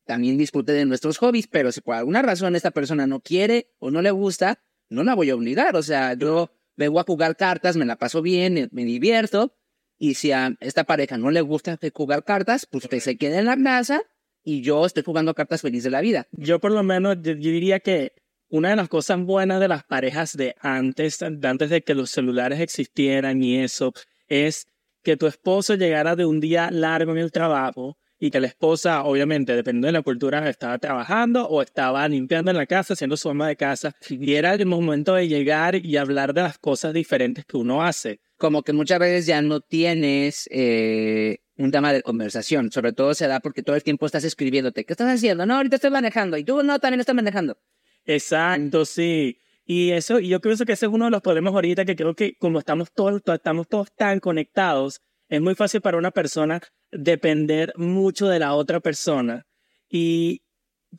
[0.06, 3.92] también disfrute de nuestros hobbies, pero si por alguna razón esta persona no quiere o
[3.92, 5.76] no le gusta, no la voy a obligar.
[5.76, 9.56] O sea, yo vengo a jugar cartas, me la paso bien, me divierto
[9.98, 13.46] y si a esta pareja no le gusta jugar cartas, pues usted se queda en
[13.46, 14.02] la casa
[14.44, 16.28] y yo estoy jugando cartas feliz de la vida.
[16.32, 18.14] Yo por lo menos yo, diría que
[18.50, 22.12] una de las cosas buenas de las parejas de antes, de antes de que los
[22.12, 23.94] celulares existieran y eso,
[24.28, 24.68] es
[25.04, 29.04] que tu esposo llegara de un día largo en el trabajo y que la esposa,
[29.04, 33.30] obviamente, dependiendo de la cultura, estaba trabajando o estaba limpiando en la casa, haciendo su
[33.30, 37.44] ama de casa, y era el momento de llegar y hablar de las cosas diferentes
[37.44, 38.22] que uno hace.
[38.38, 43.28] Como que muchas veces ya no tienes eh, un tema de conversación, sobre todo se
[43.28, 45.46] da porque todo el tiempo estás escribiéndote, ¿qué estás haciendo?
[45.46, 47.58] No, ahorita estoy manejando, y tú no, también estás manejando.
[48.06, 49.38] Exacto, sí.
[49.66, 52.16] Y eso, y yo pienso que ese es uno de los problemas ahorita que creo
[52.16, 55.02] que como estamos todos, estamos todos tan conectados,
[55.36, 59.48] es muy fácil para una persona depender mucho de la otra persona.
[59.90, 60.44] Y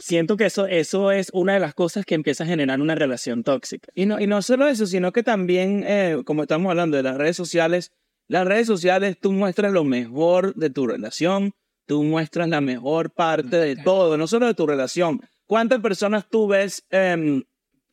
[0.01, 3.44] siento que eso, eso es una de las cosas que empieza a generar una relación
[3.44, 3.88] tóxica.
[3.94, 7.16] Y no, y no solo eso, sino que también, eh, como estamos hablando de las
[7.16, 7.92] redes sociales,
[8.27, 11.53] las redes sociales tú muestras lo mejor de tu relación,
[11.87, 15.20] tú muestras la mejor parte de todo, no solo de tu relación.
[15.47, 17.44] ¿Cuántas personas tú ves em,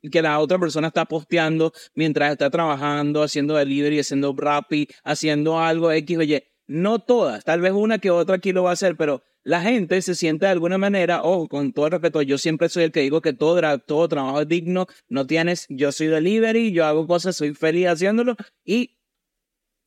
[0.10, 5.92] que la otra persona está posteando mientras está trabajando, haciendo delivery, haciendo rappi, haciendo algo
[5.92, 6.48] X, oye?
[6.68, 10.02] No todas, tal vez una que otra aquí lo va a hacer, pero la gente
[10.02, 13.02] se siente de alguna manera, o con todo el respeto, yo siempre soy el que
[13.02, 17.36] digo que todo, todo trabajo es digno, no tienes, yo soy delivery, yo hago cosas,
[17.36, 19.00] soy feliz haciéndolo, y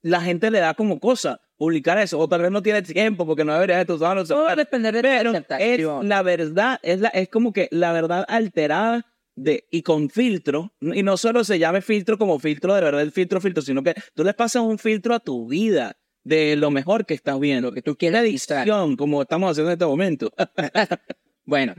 [0.02, 3.44] la gente le da como cosa publicar eso, o tal vez no tiene tiempo porque
[3.44, 4.24] no debería estar usando.
[4.24, 9.06] Todo depende de pero es la verdad, es, la, es como que la verdad alterada
[9.36, 13.12] de, y con filtro, y no solo se llame filtro como filtro de verdad, el
[13.12, 17.04] filtro, filtro, sino que tú le pasas un filtro a tu vida de lo mejor
[17.06, 20.32] que estás viendo, que tú quieres edición, como estamos haciendo en este momento.
[21.44, 21.74] bueno,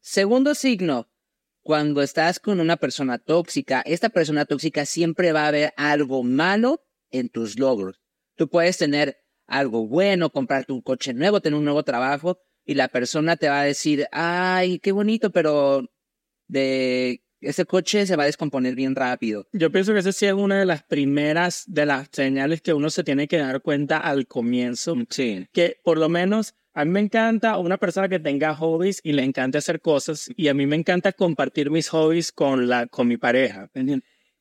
[0.00, 1.08] segundo signo,
[1.62, 6.82] cuando estás con una persona tóxica, esta persona tóxica siempre va a ver algo malo
[7.10, 8.00] en tus logros.
[8.36, 12.88] Tú puedes tener algo bueno, comprarte un coche nuevo, tener un nuevo trabajo, y la
[12.88, 15.88] persona te va a decir, ay, qué bonito, pero
[16.48, 19.46] de ese coche se va a descomponer bien rápido.
[19.52, 22.90] Yo pienso que esa sí es una de las primeras de las señales que uno
[22.90, 24.96] se tiene que dar cuenta al comienzo.
[24.96, 25.46] Mm, sí.
[25.52, 29.24] Que por lo menos a mí me encanta una persona que tenga hobbies y le
[29.24, 33.16] encanta hacer cosas y a mí me encanta compartir mis hobbies con, la, con mi
[33.16, 33.70] pareja.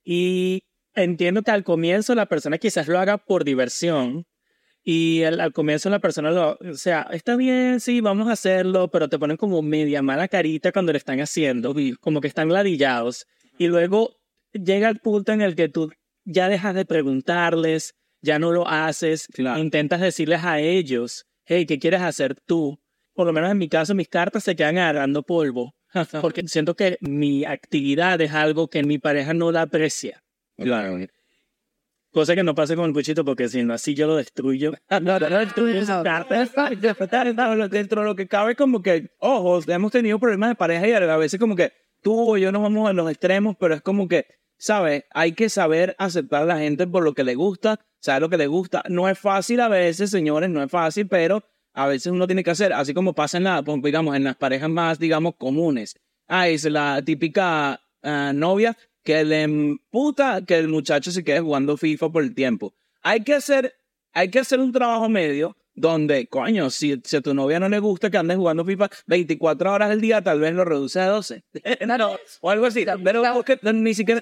[0.04, 4.26] Y entiendo que al comienzo la persona quizás lo haga por diversión,
[4.90, 9.10] y al, comienzo la persona lo, o sea, está bien, sí, vamos a hacerlo, pero
[9.10, 13.28] te ponen como media mala carita cuando lo están haciendo, como que están ladillados.
[13.58, 14.16] Y luego
[14.54, 15.92] llega el punto en el que tú
[16.24, 22.00] ya dejas de preguntarles, ya no lo haces, intentas decirles a ellos, hey, ¿qué quieres
[22.00, 22.80] hacer tú?
[23.14, 25.76] Por lo menos en mi caso, mis cartas se quedan agarrando polvo,
[26.22, 30.24] porque siento que mi actividad es algo que mi pareja no la aprecia.
[30.56, 31.06] Claro.
[32.14, 34.74] Cosa que no pase con el cuchito porque si no, así yo lo destruyo.
[34.90, 35.74] no, no, no destruyo
[37.70, 41.18] Dentro de lo que cabe, como que, ojo, hemos tenido problemas de pareja y a
[41.18, 44.26] veces, como que tú o yo nos vamos a los extremos, pero es como que,
[44.58, 45.04] ¿sabes?
[45.12, 48.38] Hay que saber aceptar a la gente por lo que le gusta, saber lo que
[48.38, 48.84] le gusta.
[48.90, 51.44] No es fácil a veces, señores, no es fácil, pero
[51.74, 54.36] a veces uno tiene que hacer, así como pasa en la, pues, digamos, en las
[54.36, 55.96] parejas más, digamos, comunes.
[56.28, 58.76] Ah, es la típica ah, novia
[59.08, 62.76] que le emputa que el muchacho se quede jugando FIFA por el tiempo.
[63.02, 63.74] Hay que hacer,
[64.12, 67.80] hay que hacer un trabajo medio donde, coño, si, si, a tu novia no le
[67.80, 71.42] gusta que andes jugando FIFA 24 horas al día, tal vez lo reduce a 12.
[72.42, 72.86] o algo así.
[73.02, 73.24] Pero
[73.72, 74.22] ni siquiera,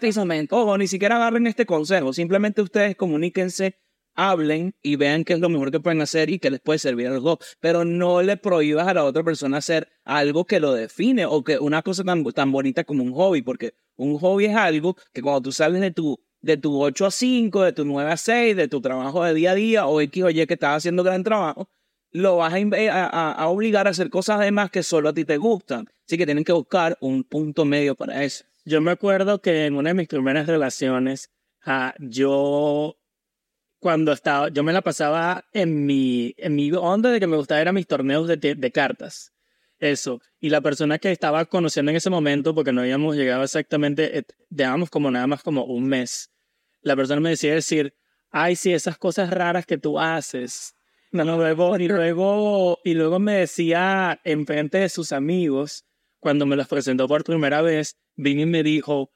[0.52, 2.14] ojo, ni siquiera agarren este consejo.
[2.14, 3.80] Simplemente ustedes comuníquense
[4.14, 7.08] hablen y vean qué es lo mejor que pueden hacer y qué les puede servir
[7.08, 7.40] a los dos.
[7.60, 11.58] Pero no le prohíbas a la otra persona hacer algo que lo define o que
[11.58, 15.42] una cosa tan, tan bonita como un hobby, porque un hobby es algo que cuando
[15.42, 18.68] tú sales de tu, de tu 8 a 5, de tu 9 a 6, de
[18.68, 21.70] tu trabajo de día a día o X o Y que estás haciendo gran trabajo,
[22.12, 25.86] lo vas a, a, obligar a hacer cosas además que solo a ti te gustan.
[26.08, 28.46] Así que tienen que buscar un punto medio para eso.
[28.64, 31.30] Yo me acuerdo que en una de mis primeras relaciones,
[31.68, 32.98] uh, yo
[33.86, 37.62] cuando estaba, yo me la pasaba en mi, en mi onda de que me gustaba
[37.62, 39.35] eran mis torneos de, cartas.
[39.80, 40.22] Eso.
[40.40, 44.90] Y la persona que estaba conociendo en ese momento, porque no habíamos llegado exactamente, llevábamos
[44.90, 46.32] como nada más como un mes,
[46.82, 47.96] la persona me decía decir,
[48.30, 50.76] ay, sí, esas cosas raras que tú haces.
[51.12, 55.86] No, luego, y, luego, y luego me decía en frente de sus amigos,
[56.20, 59.12] cuando me los presentó por primera vez, vino y me dijo,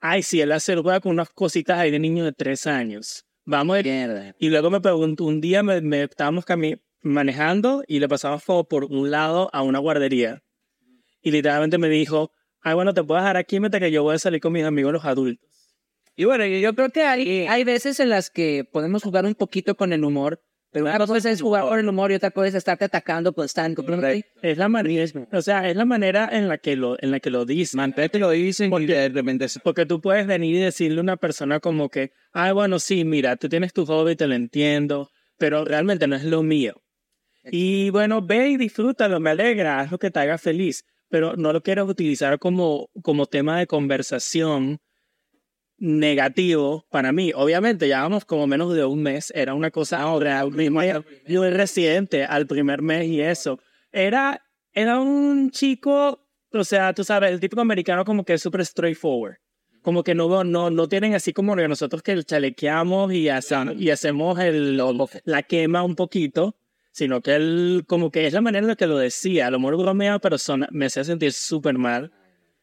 [0.00, 3.26] ay, sí, él hace con unas cositas ahí de niño de tres años.
[3.44, 3.82] Vamos.
[3.82, 4.34] Mierda.
[4.38, 8.68] Y luego me preguntó, un día me, me estábamos cami- manejando y le pasamos por
[8.68, 10.42] por un lado a una guardería.
[11.20, 14.18] Y literalmente me dijo, ay, bueno, te puedes dejar aquí mientras que yo voy a
[14.18, 15.48] salir con mis amigos los adultos.
[16.14, 19.34] Y bueno, yo, yo creo que hay, hay veces en las que podemos jugar un
[19.34, 22.48] poquito con el humor, pero una cosa es jugar con el humor y otra cosa
[22.48, 24.24] es estarte atacando constantemente.
[24.40, 27.28] Es la manera, o sea, es la manera en la que lo, en la que
[27.28, 27.76] lo dicen.
[27.76, 31.60] Mantente lo dicen y de repente Porque tú puedes venir y decirle a una persona
[31.60, 36.06] como que, ay, bueno, sí, mira, tú tienes tu hobby, te lo entiendo, pero realmente
[36.06, 36.82] no es lo mío.
[37.50, 41.52] Y bueno, ve y disfrútalo, me alegra, haz lo que te haga feliz, pero no
[41.52, 44.78] lo quieras utilizar como, como tema de conversación
[45.78, 47.32] negativo para mí.
[47.34, 50.44] Obviamente, llevamos como menos de un mes, era una cosa ahora,
[51.26, 53.58] yo reciente al primer mes y eso.
[53.90, 58.64] Era, era un chico, o sea, tú sabes, el típico americano como que es súper
[58.64, 59.36] straightforward.
[59.82, 64.38] Como que no, no, no tienen así como nosotros que chalequeamos y, hace- y hacemos
[64.38, 64.80] el,
[65.24, 66.54] la quema un poquito,
[66.92, 69.48] sino que él como que es la manera en la que lo decía.
[69.48, 72.12] A lo mejor bromea, pero son- me hacía sentir súper mal.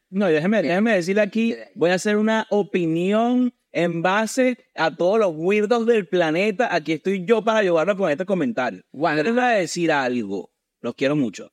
[0.08, 5.32] No, déjeme, déjeme decirle aquí, voy a hacer una opinión en base a todos los
[5.36, 6.74] weirdos del planeta.
[6.74, 8.82] Aquí estoy yo para ayudarlo con este comentario.
[8.90, 10.50] Bueno, Les voy a decir algo.
[10.80, 11.52] Los quiero mucho.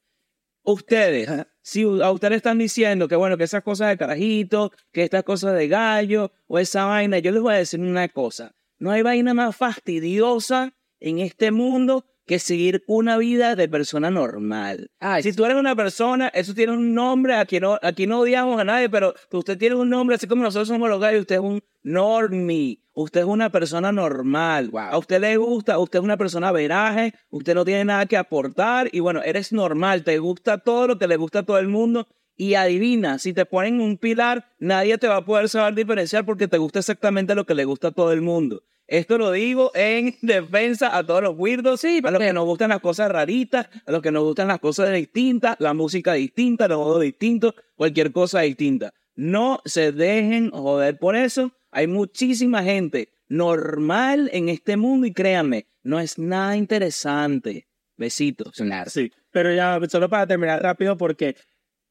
[0.63, 1.29] Ustedes,
[1.61, 5.55] si a ustedes están diciendo que bueno, que esas cosas de carajito, que estas cosas
[5.55, 8.53] de gallo o esa vaina, yo les voy a decir una cosa.
[8.79, 14.91] No hay vaina más fastidiosa en este mundo que seguir una vida de persona normal.
[14.99, 18.59] Ay, Si tú eres una persona, eso tiene un nombre, aquí no, aquí no odiamos
[18.59, 21.41] a nadie, pero usted tiene un nombre, así como nosotros somos los gallos, usted es
[21.41, 24.81] un normie, usted es una persona normal, Wow.
[24.81, 28.89] a usted le gusta, usted es una persona veraje, usted no tiene nada que aportar
[28.91, 32.07] y bueno, eres normal, te gusta todo lo que le gusta a todo el mundo
[32.35, 36.47] y adivina, si te ponen un pilar, nadie te va a poder saber diferenciar porque
[36.47, 38.63] te gusta exactamente lo que le gusta a todo el mundo.
[38.87, 42.69] Esto lo digo en defensa a todos los weirdos, Sí, a los que nos gustan
[42.69, 46.77] las cosas raritas, a los que nos gustan las cosas distintas, la música distinta, los
[46.77, 48.93] juegos distintos, cualquier cosa distinta.
[49.15, 51.51] No se dejen joder por eso.
[51.71, 57.67] Hay muchísima gente normal en este mundo y créanme, no es nada interesante.
[57.97, 58.55] Besitos.
[58.55, 58.89] claro.
[58.91, 61.35] Sí, pero ya solo para terminar rápido porque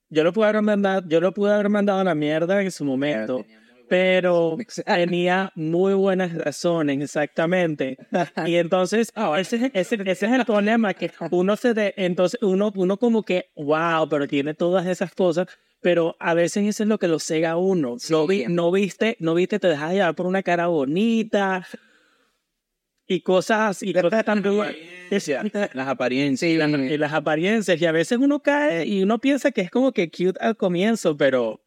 [0.08, 2.84] yo lo pude haber mandado, yo lo pude haber mandado a la mierda en su
[2.84, 3.44] momento,
[3.88, 7.96] pero tenía muy buenas razones, exactamente.
[8.46, 12.96] Y entonces, ese, ese, ese es el problema, que uno se de, entonces uno, uno
[12.98, 15.46] como que, wow, pero tiene todas esas cosas,
[15.80, 17.96] pero a veces eso es lo que lo cega a uno.
[18.10, 21.66] No, vi- no viste, no viste, te dejas llevar por una cara bonita
[23.06, 26.40] y cosas y cosas tan Las apariencias.
[26.40, 29.70] Sí, la- y las apariencias y a veces uno cae y uno piensa que es
[29.70, 31.60] como que cute al comienzo, pero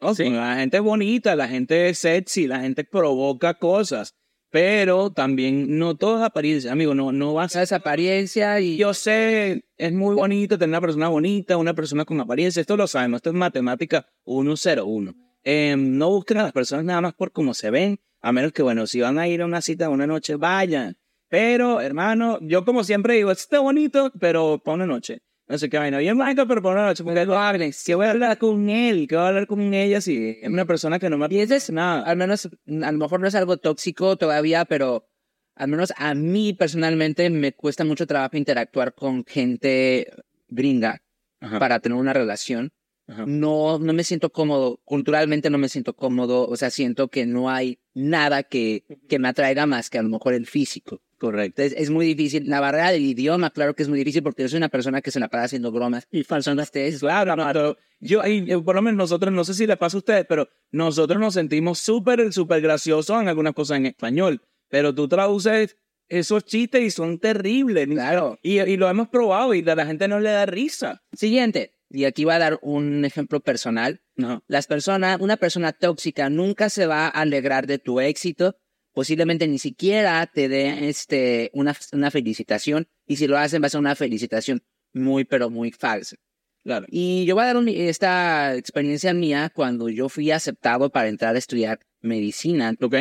[0.00, 0.30] Oh, Sí.
[0.30, 4.14] La gente es bonita, la gente es sexy, la gente provoca cosas,
[4.50, 8.94] pero también no todo es apariencia, amigo, no, no va a esa apariencia y Yo
[8.94, 13.18] sé, es muy bonito tener una persona bonita, una persona con apariencia, esto lo sabemos,
[13.18, 15.14] esto es matemática 101.
[15.42, 18.62] Eh, no busquen a las personas nada más por cómo se ven, a menos que,
[18.62, 20.96] bueno, si van a ir a una cita una noche, vayan.
[21.28, 25.20] Pero, hermano, yo como siempre digo, está bonito, pero para una noche.
[25.50, 27.02] No sé qué vaina, bien mágico, pero para una noche.
[27.02, 30.00] Porque lo hables, que voy a hablar con él, que voy a hablar con ella
[30.00, 32.02] si es una persona que no me pienses nada.
[32.02, 35.08] al menos, a lo mejor no es algo tóxico todavía, pero
[35.56, 40.12] al menos a mí personalmente me cuesta mucho trabajo interactuar con gente
[40.46, 41.02] gringa
[41.40, 41.58] Ajá.
[41.58, 42.70] para tener una relación.
[43.08, 43.24] Ajá.
[43.26, 47.50] No, no me siento cómodo, culturalmente no me siento cómodo, o sea, siento que no
[47.50, 51.02] hay nada que, que me atraiga más que a lo mejor el físico.
[51.20, 51.60] Correcto.
[51.60, 52.48] Es muy difícil.
[52.48, 55.10] La barrera del idioma, claro que es muy difícil porque yo soy una persona que
[55.10, 56.08] se la pasa haciendo bromas.
[56.10, 59.66] y falsando Ustedes, Claro, no, pero yo, y, por lo menos nosotros, no sé si
[59.66, 63.86] le pasa a ustedes, pero nosotros nos sentimos súper, súper graciosos en algunas cosas en
[63.86, 64.40] español.
[64.70, 65.76] Pero tú traduces
[66.08, 67.86] esos chistes y son terribles.
[67.86, 68.38] Claro.
[68.42, 71.02] Y, y lo hemos probado y a la gente no le da risa.
[71.12, 74.00] Siguiente, y aquí voy a dar un ejemplo personal.
[74.16, 74.42] No.
[74.46, 78.56] Las personas, una persona tóxica nunca se va a alegrar de tu éxito,
[78.92, 83.70] posiblemente ni siquiera te dé este, una, una felicitación, y si lo hacen va a
[83.70, 86.16] ser una felicitación muy, pero muy falsa.
[86.62, 86.84] Claro.
[86.90, 91.34] Y yo voy a dar un- esta experiencia mía cuando yo fui aceptado para entrar
[91.34, 92.74] a estudiar medicina.
[92.80, 92.94] Ok.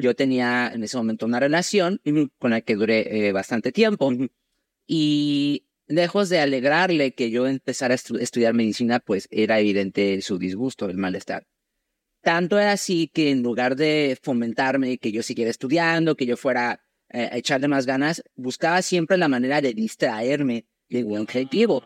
[0.00, 2.00] Yo tenía en ese momento una relación
[2.38, 4.10] con la que duré eh, bastante tiempo.
[4.86, 10.38] Y lejos de alegrarle que yo empezara a estu- estudiar medicina, pues era evidente su
[10.38, 11.46] disgusto, el malestar.
[12.24, 16.80] Tanto era así que en lugar de fomentarme que yo siguiera estudiando, que yo fuera
[17.10, 21.84] eh, a echarle más ganas, buscaba siempre la manera de distraerme de un objetivo.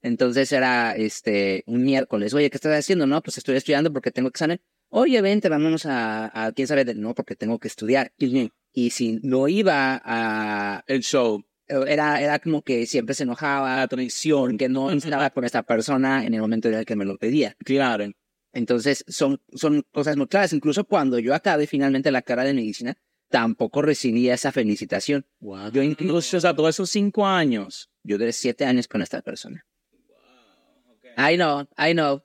[0.00, 3.06] Entonces era este un miércoles, oye, ¿qué estás haciendo?
[3.06, 4.60] No, pues estoy estudiando porque tengo examen.
[4.88, 6.94] Oye, vente, vámonos a, a quién sabe, de...
[6.94, 8.12] no, porque tengo que estudiar.
[8.72, 11.44] Y si no iba a El show.
[11.66, 14.56] era, era como que siempre se enojaba, La traición.
[14.56, 17.56] que no estaba con esta persona en el momento en el que me lo pedía.
[17.64, 18.10] Claro.
[18.52, 20.52] Entonces, son, son cosas muy claras.
[20.52, 22.96] Incluso cuando yo acabé finalmente la carrera de medicina,
[23.28, 25.26] tampoco recibí esa felicitación.
[25.72, 27.90] Yo incluso, o sea, todos esos cinco años.
[28.02, 29.64] Yo duré siete años con esta persona.
[31.16, 32.22] I know, I know.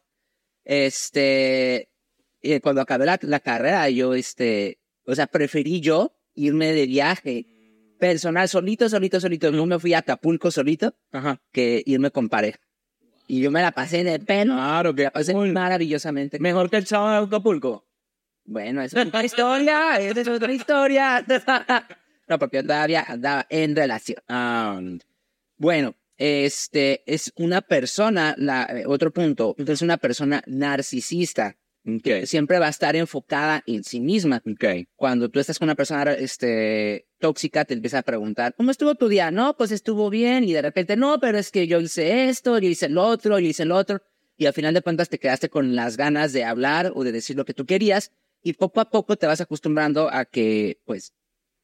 [0.64, 1.90] Este,
[2.62, 7.46] cuando acabé la, la carrera, yo, este, o sea, preferí yo irme de viaje
[8.00, 9.52] personal, solito, solito, solito.
[9.52, 11.42] No me fui a Acapulco solito Ajá.
[11.52, 12.60] que irme con pareja.
[13.28, 14.54] Y yo me la pasé el pelo.
[14.54, 16.40] Claro, que La pasé maravillosamente.
[16.40, 17.86] mejor que el sábado de Acapulco.
[18.46, 21.26] Bueno, esa es otra historia, esa es otra historia.
[22.28, 25.00] No, porque yo todavía andaba en relación.
[25.58, 31.56] Bueno, este es una persona, la, eh, otro punto, es una persona narcisista.
[31.88, 32.26] ok.
[32.26, 34.42] Siempre va a estar enfocada en sí misma.
[34.44, 34.88] Ok.
[34.96, 39.08] Cuando tú estás con una persona este, tóxica, te empieza a preguntar, ¿cómo estuvo tu
[39.08, 39.32] día?
[39.32, 40.44] No, pues estuvo bien.
[40.44, 43.48] Y de repente, no, pero es que yo hice esto, yo hice lo otro, yo
[43.48, 44.02] hice lo otro.
[44.38, 47.36] Y al final de cuentas te quedaste con las ganas de hablar o de decir
[47.36, 48.12] lo que tú querías.
[48.44, 51.14] Y poco a poco te vas acostumbrando a que, pues,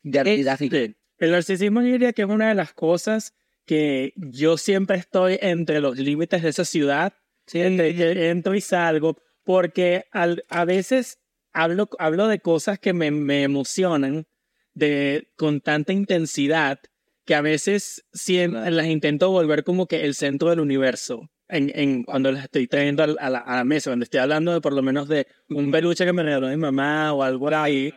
[0.02, 0.60] de realidad.
[0.60, 3.34] Este, el narcisismo yo diría que es una de las cosas
[3.66, 7.14] que yo siempre estoy entre los límites de esa ciudad.
[7.54, 11.20] Entre que entro y salgo, porque al- a veces
[11.54, 14.26] hablo, hablo de cosas que me, me emocionan
[14.74, 16.80] de, con tanta intensidad
[17.26, 21.30] que a veces sien- las intento volver como que el centro del universo.
[21.48, 24.54] En, en, cuando las estoy trayendo al- a la, a la mesa, cuando estoy hablando
[24.54, 27.94] de por lo menos de un peluche que me regaló mi mamá o algo ahí,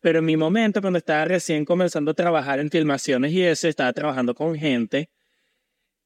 [0.00, 3.92] pero en mi momento, cuando estaba recién comenzando a trabajar en filmaciones y eso, estaba
[3.92, 5.10] trabajando con gente,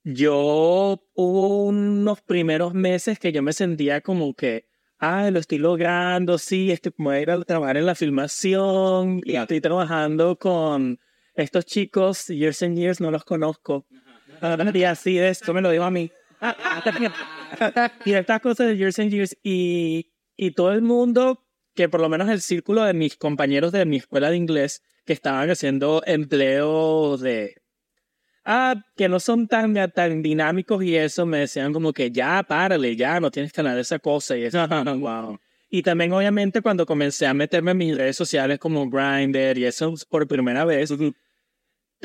[0.05, 4.66] yo hubo unos primeros meses que yo me sentía como que,
[4.98, 9.37] ah, lo estoy logrando, sí, estoy como a ir a trabajar en la filmación, y
[9.37, 10.98] estoy trabajando con
[11.35, 13.87] estos chicos, Years and Years, no los conozco.
[14.74, 16.11] Y así de esto me lo dijo a mí.
[18.04, 22.09] y estas cosas de Years and Years y, y todo el mundo que por lo
[22.09, 27.16] menos el círculo de mis compañeros de mi escuela de inglés que estaban haciendo empleo
[27.18, 27.54] de
[28.48, 32.94] ah que no son tan tan dinámicos y eso me decían como que ya párale
[32.96, 34.66] ya no tienes que hablar de esa cosa y eso
[34.98, 39.64] wow y también obviamente cuando comencé a meterme en mis redes sociales como Grindr y
[39.64, 40.90] eso por primera vez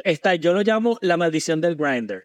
[0.03, 2.23] esta yo lo llamo la maldición del Grindr.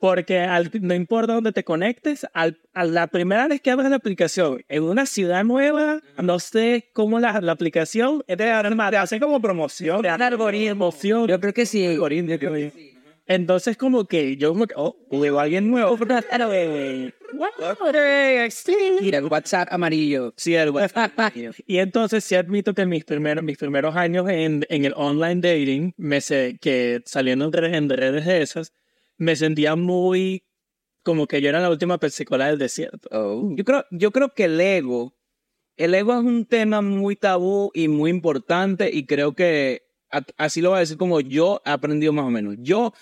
[0.00, 3.96] Porque al- no importa dónde te conectes, al, a la primera vez que abres la
[3.96, 8.44] aplicación en una ciudad nueva, no sé cómo la, la aplicación te
[8.96, 10.92] hace como promoción, te hace algoritmo,
[11.26, 11.84] Yo creo que sí.
[11.84, 12.95] algoritmo, que-
[13.26, 15.96] Entonces como que yo como que, oh, llegó alguien nuevo.
[19.00, 20.32] Y el WhatsApp amarillo.
[20.36, 20.72] Sí, el
[21.66, 25.94] Y entonces sí admito que mis primeros, mis primeros años en, en el online dating,
[25.96, 28.72] me sé que saliendo en redes, de esas,
[29.18, 30.44] me sentía muy
[31.02, 33.08] como que yo era la última persicola del desierto.
[33.12, 33.50] Oh.
[33.54, 35.14] Yo creo, yo creo que el ego,
[35.76, 39.86] el ego es un tema muy tabú y muy importante y creo que
[40.36, 42.56] así lo voy a decir como yo he aprendido más o menos.
[42.58, 42.92] Yo,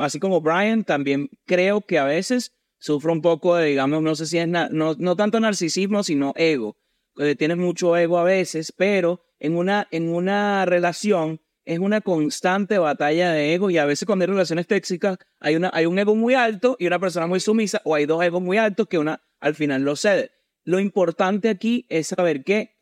[0.00, 4.26] así como Brian, también creo que a veces sufro un poco de, digamos, no sé
[4.26, 6.76] si es, no, no tanto narcisismo, sino ego.
[7.36, 13.32] Tienes mucho ego a veces, pero en una, en una relación es una constante batalla
[13.32, 16.34] de ego y a veces cuando hay relaciones tóxicas hay, una, hay un ego muy
[16.34, 19.54] alto y una persona muy sumisa o hay dos egos muy altos que una al
[19.54, 20.32] final lo cede.
[20.64, 22.76] Lo importante aquí es saber que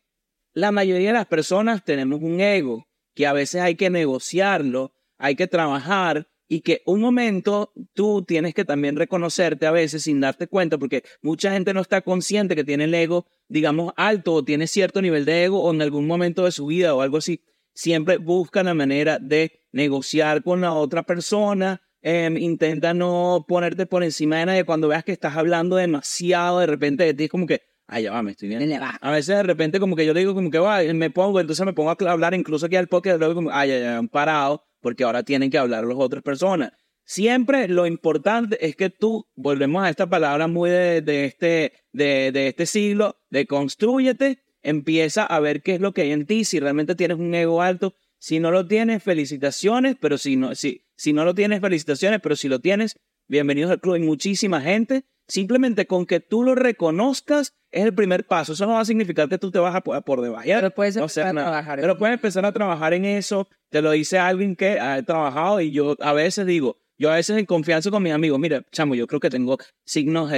[0.53, 5.35] la mayoría de las personas tenemos un ego que a veces hay que negociarlo, hay
[5.35, 10.47] que trabajar y que un momento tú tienes que también reconocerte a veces sin darte
[10.47, 14.65] cuenta porque mucha gente no está consciente que tiene el ego, digamos, alto o tiene
[14.65, 18.17] cierto nivel de ego o en algún momento de su vida o algo así siempre
[18.17, 21.81] busca la manera de negociar con la otra persona.
[22.01, 24.63] em, intenta no ponerte por encima de nadie.
[24.63, 28.13] Cuando veas que estás hablando demasiado, de repente de ti es como que, ay, ya
[28.13, 28.61] va, me estoy bien.
[29.01, 31.65] A veces de repente como que yo le digo como que, va, me pongo, entonces
[31.65, 35.03] me pongo a hablar incluso aquí al podcast, luego como, ay, ya, ya parado, porque
[35.03, 36.71] ahora tienen que hablar las otras personas.
[37.05, 42.47] Siempre lo importante es que tú, volvemos a esta palabra muy de, este, de, de
[42.47, 46.59] este siglo, de construyete, empieza a ver qué es lo que hay en ti, si
[46.59, 51.13] realmente tienes un ego alto, si no lo tienes, felicitaciones, pero si no, si, si
[51.13, 53.95] no lo tienes, felicitaciones, pero si lo tienes, bienvenidos al club.
[53.95, 58.53] Hay muchísima gente simplemente con que tú lo reconozcas es el primer paso.
[58.53, 60.61] Eso no va a significar que tú te vas a por, por debajear.
[60.61, 63.47] Pero puedes no hacer empezar a trabajar Pero puedes empezar a trabajar en eso.
[63.69, 67.37] Te lo dice alguien que ha trabajado y yo a veces digo, yo a veces
[67.37, 70.31] en confianza con mis amigos, mira, chamo, yo creo que tengo signos,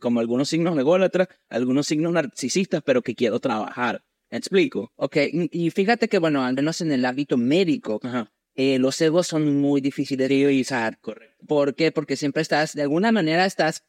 [0.00, 4.02] como algunos signos ególatras, algunos signos narcisistas, pero que quiero trabajar.
[4.30, 4.92] ¿Me explico?
[4.96, 8.32] Ok, y y fíjate que, bueno, al menos en el ámbito médico, Ajá.
[8.54, 10.98] eh, los egos son muy difíciles de revisar.
[11.00, 11.46] Correcto.
[11.46, 11.92] ¿Por qué?
[11.92, 13.84] Porque siempre estás, de alguna manera estás,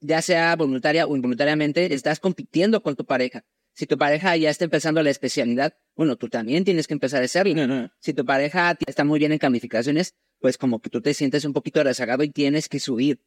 [0.00, 3.44] ya sea voluntaria o involuntariamente, estás compitiendo con tu pareja.
[3.72, 7.26] Si tu pareja ya está empezando la especialidad, bueno, tú también tienes que empezar a
[7.26, 7.54] hacerlo.
[7.54, 7.90] No, no.
[8.00, 11.52] Si tu pareja está muy bien en calificaciones, pues como que tú te sientes un
[11.52, 13.20] poquito rezagado y tienes que subir.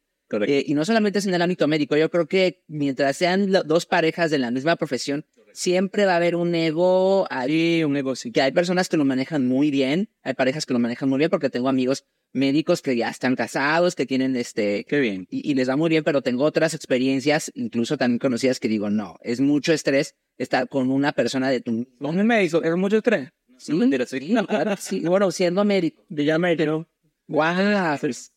[0.46, 3.86] Eh, y no solamente es en el ámbito médico, yo creo que mientras sean dos
[3.86, 8.30] parejas de la misma profesión, siempre va a haber un ego ahí, Sí, un negocio.
[8.32, 11.30] que hay personas que lo manejan muy bien, hay parejas que lo manejan muy bien,
[11.30, 15.26] porque tengo amigos médicos que ya están casados, que tienen este, Qué bien.
[15.30, 18.88] y, y les va muy bien, pero tengo otras experiencias, incluso también conocidas, que digo,
[18.90, 21.86] no, es mucho estrés estar con una persona de tu...
[21.98, 22.62] ¿Con el médico?
[22.62, 23.30] ¿Es mucho estrés?
[23.58, 23.72] Sí,
[24.06, 24.06] sí.
[24.06, 25.00] sí, claro, sí.
[25.00, 26.04] Bueno, siendo médico.
[26.08, 26.88] Dígame, pero
[27.26, 28.32] Guau, pues,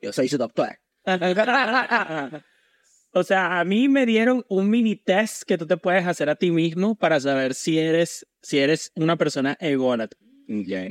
[0.00, 0.78] yo soy su doctor.
[3.12, 6.36] O sea, a mí me dieron un mini test que tú te puedes hacer a
[6.36, 10.18] ti mismo para saber si eres, si eres una persona ególatra.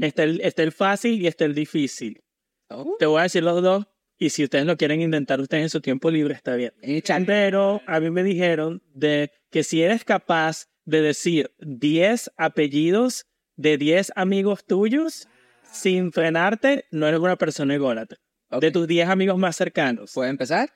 [0.01, 2.21] Está el, está el fácil y está el difícil.
[2.69, 3.85] Oh, Te voy a decir los dos
[4.17, 6.73] y si ustedes lo quieren intentar ustedes en su tiempo libre está bien.
[6.81, 7.25] échale.
[7.25, 13.77] Pero a mí me dijeron de que si eres capaz de decir 10 apellidos de
[13.77, 15.27] 10 amigos tuyos
[15.71, 18.17] sin frenarte, no eres una persona ególatra.
[18.49, 18.61] Ok.
[18.61, 20.11] De tus 10 amigos más cercanos.
[20.13, 20.69] ¿Puedo empezar?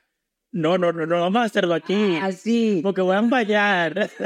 [0.54, 2.16] No, no, no, no vamos a hacerlo aquí.
[2.22, 2.78] Ah, sí.
[2.80, 4.08] Porque voy a fallar.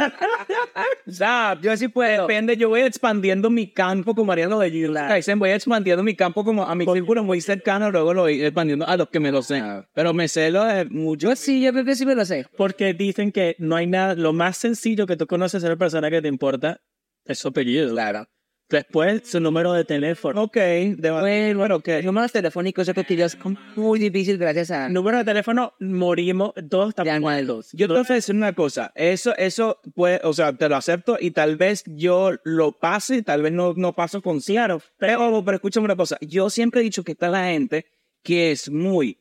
[1.06, 2.26] O sea, yo sí puedo.
[2.26, 4.70] Depende, yo voy expandiendo mi campo como Mariano de.
[4.70, 8.86] Dicen, voy expandiendo mi campo como a mi círculo muy cercano, luego lo voy expandiendo
[8.86, 9.62] a los que me lo sé.
[9.94, 11.30] Pero me sé lo de mucho.
[11.30, 12.46] Yo sí, yo creo que sí me lo sé.
[12.58, 16.10] Porque dicen que no hay nada, lo más sencillo que tú conoces de la persona
[16.10, 16.82] que te importa
[17.24, 17.90] es su apellido.
[17.90, 18.28] Claro.
[18.70, 20.42] Después, su número de teléfono.
[20.42, 21.88] Ok, de Bueno, bueno, ok.
[22.04, 23.38] números telefónicos yo creo que ya es
[23.76, 24.90] muy difícil gracias a...
[24.90, 27.70] Número de teléfono, morimos, todos estamos de.
[27.72, 31.16] Yo te voy a decir una cosa, eso, eso puede, o sea, te lo acepto
[31.18, 35.56] y tal vez yo lo pase, tal vez no, no paso con claro, pero, pero
[35.56, 37.86] escúchame una cosa, yo siempre he dicho que está la gente
[38.22, 39.18] que es muy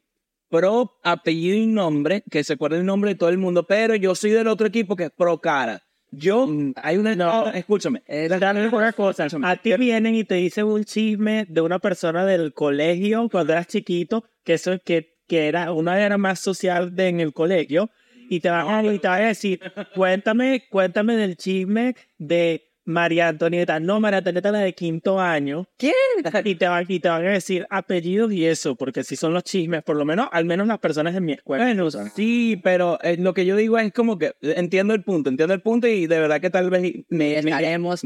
[0.49, 4.13] pro apellido y nombre, que se acuerda el nombre de todo el mundo, pero yo
[4.15, 5.86] soy del otro equipo que es pro cara.
[6.11, 6.47] Yo,
[6.81, 9.27] hay una, no, escúchame, Es- una cosa.
[9.43, 13.67] A ti vienen y te dicen un chisme de una persona del colegio cuando eras
[13.67, 17.89] chiquito, que eso que, que era una era más social de, en el colegio,
[18.29, 19.59] y te van a, y te van a decir,
[19.95, 23.79] cuéntame, cuéntame del chisme de María Antonieta.
[23.81, 25.67] No, María Antonieta la de quinto año.
[25.77, 25.93] ¿Quién?
[26.19, 26.23] Y
[26.55, 29.83] te, van, y te van a decir apellidos y eso, porque si son los chismes,
[29.83, 31.65] por lo menos, al menos las personas en mi escuela.
[31.65, 35.29] Bueno, sí, pero eh, lo que yo digo es como que eh, entiendo el punto,
[35.29, 38.03] entiendo el punto y de verdad que tal vez me, Estaremos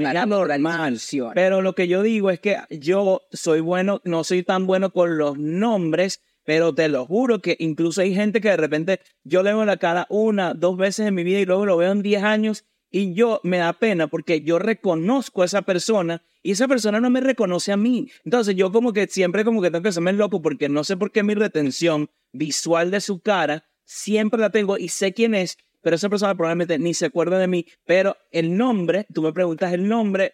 [0.59, 0.97] mal.
[1.35, 5.17] Pero lo que yo digo es que yo soy bueno, no soy tan bueno con
[5.19, 9.53] los nombres, pero te lo juro que incluso hay gente que de repente yo le
[9.53, 12.23] veo la cara una, dos veces en mi vida y luego lo veo en 10
[12.23, 16.99] años y yo me da pena porque yo reconozco a esa persona y esa persona
[16.99, 18.09] no me reconoce a mí.
[18.25, 21.11] Entonces yo como que siempre como que tengo que hacerme loco porque no sé por
[21.11, 25.95] qué mi retención visual de su cara siempre la tengo y sé quién es, pero
[25.95, 29.87] esa persona probablemente ni se acuerda de mí, pero el nombre, tú me preguntas el
[29.87, 30.33] nombre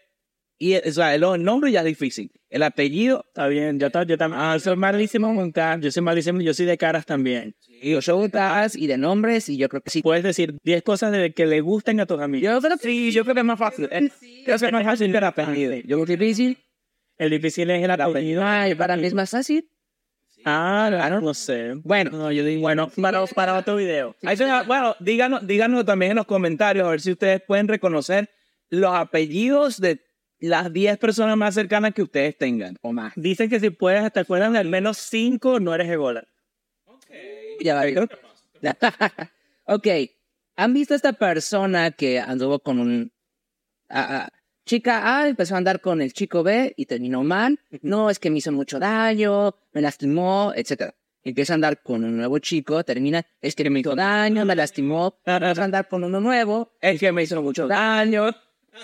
[0.59, 2.31] y o sea, el, el nombre ya es difícil.
[2.49, 4.41] El apellido, Está bien, yo, yo también.
[4.41, 5.81] Ah, soy malísimo con caras.
[5.81, 7.55] Yo soy malísimo, yo soy de caras también.
[7.83, 10.01] yo soy de caras y de nombres y yo creo que sí.
[10.01, 12.51] Puedes decir 10 cosas de que le gusten a tus amigos.
[12.53, 13.89] Yo creo que sí, yo creo que es más fácil.
[13.91, 14.09] Eh,
[14.45, 15.75] Creo que es más fácil que el apellido.
[15.75, 16.57] yo creo que es difícil.
[17.17, 18.41] El difícil es el apellido.
[18.45, 19.69] Ay, para mí es más fácil.
[20.45, 21.73] Ah, no, no sé.
[21.83, 24.15] Bueno, No, yo digo, bueno, para, para otro video.
[24.23, 28.29] Ahí bueno, díganos, díganos también en los comentarios a ver si ustedes pueden reconocer
[28.69, 29.99] los apellidos de
[30.39, 32.77] las 10 personas más cercanas que ustedes tengan.
[32.81, 33.13] o más.
[33.15, 36.29] Dicen que si puedes, te acuerdan de al menos 5, no eres ególatra.
[37.61, 37.83] Ya va.
[39.65, 39.87] ok.
[40.55, 43.11] ¿Han visto esta persona que anduvo con un...
[43.89, 44.29] ah, ah,
[44.65, 47.59] chica A empezó a andar con el chico B y terminó mal.
[47.81, 50.93] No, es que me hizo mucho daño, me lastimó, etc.
[51.23, 55.19] Empieza a andar con un nuevo chico, termina, es que me hizo daño, me lastimó.
[55.25, 58.31] Empieza a andar con uno nuevo, El que me hizo mucho daño.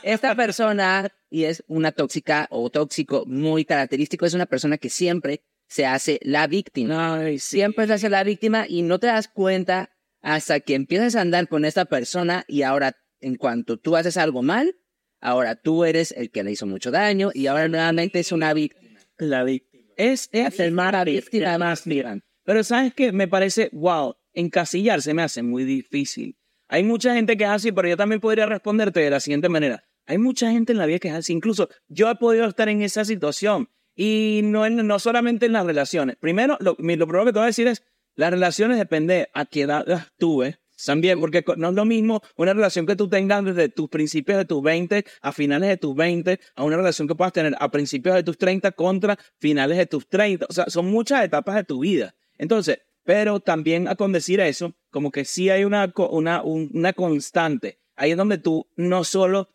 [0.02, 5.44] Esta persona, y es una tóxica o tóxico muy característico, es una persona que siempre
[5.68, 7.16] se hace la víctima.
[7.18, 7.58] Ay, sí.
[7.58, 9.91] Siempre se hace la víctima y no te das cuenta
[10.22, 14.41] hasta que empiezas a andar con esta persona y ahora, en cuanto tú haces algo
[14.41, 14.76] mal,
[15.20, 19.00] ahora tú eres el que le hizo mucho daño y ahora nuevamente es una víctima.
[19.18, 19.84] La víctima.
[19.96, 22.24] Es, es el más víctima más miran.
[22.44, 26.38] Pero sabes que me parece, wow, encasillar se me hace muy difícil.
[26.68, 29.84] Hay mucha gente que es así, pero yo también podría responderte de la siguiente manera.
[30.05, 31.34] Hay mucha gente en la vida que es así.
[31.34, 33.70] Incluso yo he podido estar en esa situación.
[33.95, 36.16] Y no, no solamente en las relaciones.
[36.18, 37.84] Primero, lo, lo primero que te voy a decir es,
[38.16, 40.59] las relaciones depende a qué edad las tuve.
[40.86, 44.45] También, porque no es lo mismo una relación que tú tengas desde tus principios de
[44.45, 48.16] tus 20 a finales de tus 20, a una relación que puedas tener a principios
[48.16, 50.47] de tus 30 contra finales de tus 30.
[50.49, 52.16] O sea, son muchas etapas de tu vida.
[52.38, 57.80] Entonces, pero también con decir eso, como que sí hay una, una, un- una constante.
[57.98, 59.50] Ahí es donde tú no solo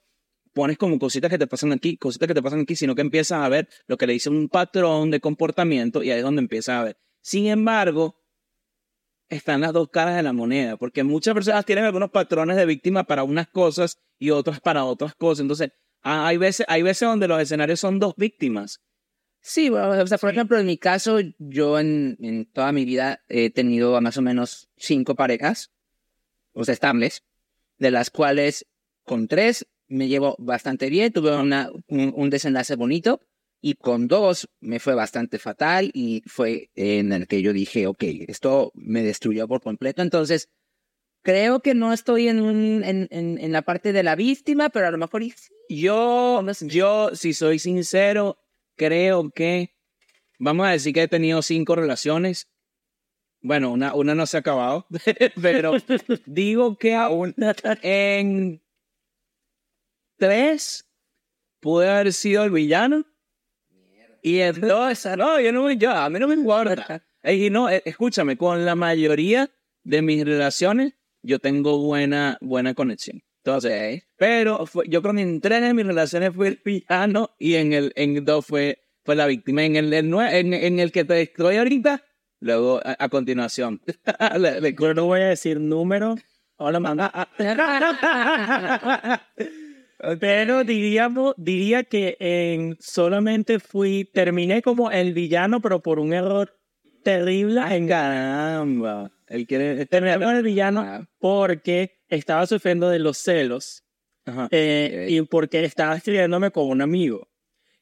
[0.53, 3.41] pones como cositas que te pasan aquí, cositas que te pasan aquí, sino que empiezas
[3.43, 6.75] a ver lo que le dice un patrón de comportamiento y ahí es donde empiezas
[6.81, 6.99] a ver.
[7.23, 8.17] Sin embargo,
[9.29, 13.05] están las dos caras de la moneda, porque muchas personas tienen algunos patrones de víctima
[13.05, 15.43] para unas cosas y otras para otras cosas.
[15.43, 15.71] Entonces,
[16.03, 18.81] ah, hay veces, hay veces donde los escenarios son dos víctimas.
[19.41, 23.23] Sí, bueno, o sea, por ejemplo, en mi caso, yo en, en toda mi vida
[23.29, 25.71] he tenido a más o menos cinco parejas,
[26.53, 27.25] o sea, estables,
[27.79, 28.67] de las cuales
[29.05, 33.23] con tres me llevo bastante bien, tuve una, un, un desenlace bonito,
[33.61, 38.03] y con dos me fue bastante fatal, y fue en el que yo dije, ok,
[38.29, 40.51] esto me destruyó por completo, entonces
[41.23, 44.89] creo que no estoy en, un, en, en, en la parte de la víctima, pero
[44.89, 45.33] a lo mejor sí.
[45.71, 48.39] Yo, yo, si soy sincero,
[48.79, 49.75] creo que,
[50.39, 52.49] vamos a decir que he tenido cinco relaciones.
[53.43, 54.87] Bueno, una, una no se ha acabado,
[55.43, 55.75] pero
[56.25, 57.35] digo que aún
[57.83, 58.63] en
[60.17, 60.89] tres
[61.61, 63.05] pude haber sido el villano.
[64.23, 67.07] Y en dos, no, yo no yo, a mí no me importa.
[67.23, 69.51] Y no, eh, escúchame, con la mayoría
[69.85, 73.23] de mis relaciones, yo tengo buena, buena conexión.
[73.45, 77.55] Entonces, pero fue- yo creo que en tres de mis relaciones fue el villano y
[77.55, 79.65] en el en dos fue, fue la víctima.
[79.65, 82.05] En el, el en, en el que te estoy ahorita,
[82.41, 83.81] luego a, a continuación.
[84.39, 86.17] Le- le- Yo no voy a decir número.
[86.57, 87.29] Hola, mamá.
[90.21, 96.57] Pero diríamos, diría que en solamente fui, terminé como el villano, pero por un error
[97.03, 97.61] terrible.
[97.61, 99.11] Ay, caramba.
[99.27, 99.87] Él quiere.
[99.87, 103.85] Terminé como el villano Ah, porque estaba sufriendo de los celos
[104.25, 104.49] Ajá.
[104.51, 107.29] eh, y porque estaba escribiéndome con un amigo.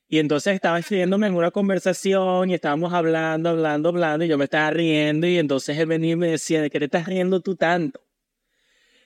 [0.08, 4.44] Y entonces estaba escribiéndome en una conversación y estábamos hablando, hablando, hablando y yo me
[4.44, 7.56] estaba riendo y entonces él venía y me decía, ¿de qué te estás riendo tú
[7.56, 8.00] tanto?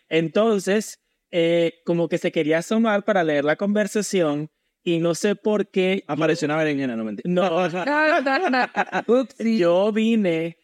[0.09, 1.01] Entonces,
[1.31, 4.51] eh, como que se quería asomar para leer la conversación
[4.83, 6.05] y no sé por qué.
[6.07, 7.31] Apareció una berenjena, no mentira.
[7.31, 7.67] No,
[9.07, 9.59] Ups, sí.
[9.59, 10.59] yo vine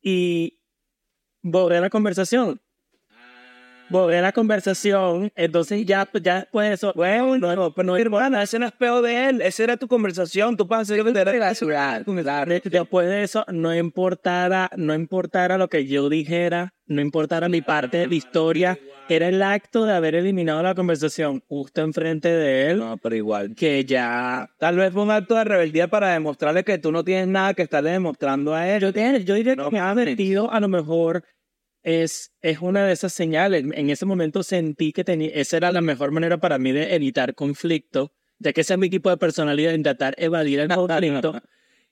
[0.00, 0.60] y
[1.42, 2.60] borré la conversación.
[3.90, 8.58] Borré la conversación, entonces ya, ya después de eso, bueno, no, no, no, Hermana, ese
[8.58, 9.42] no es peor de él.
[9.42, 10.56] Esa era tu conversación.
[10.56, 16.72] Tú pasas a Te después de eso no importara, no importara lo que yo dijera,
[16.86, 18.78] no importara mi parte de la historia,
[19.08, 23.54] era el acto de haber eliminado la conversación justo enfrente de él, No, pero igual.
[23.54, 27.28] que ya Tal vez fue un acto de rebeldía para demostrarle que tú no tienes
[27.28, 28.80] nada que estarle demostrando a él.
[28.80, 31.24] Yo, yo diría No, que me ha pues, advertido, a lo mejor
[31.84, 33.64] es, es una de esas señales.
[33.74, 37.34] En ese momento sentí que tenía, esa era la mejor manera para mí de evitar
[37.34, 41.40] conflicto, ya que ese es mi tipo de personalidad, intentar evadir el conflicto.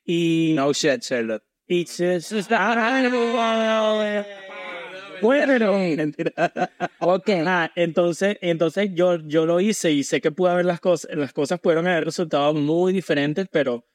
[0.04, 1.44] Y, No shit, Charlotte.
[1.68, 2.18] y se-
[5.20, 5.72] bueno,
[6.98, 7.30] Ok.
[7.46, 11.32] Ah, entonces, entonces yo, yo lo hice y sé que pude haber las cosas, las
[11.32, 13.86] cosas pudieron haber resultado muy diferentes, pero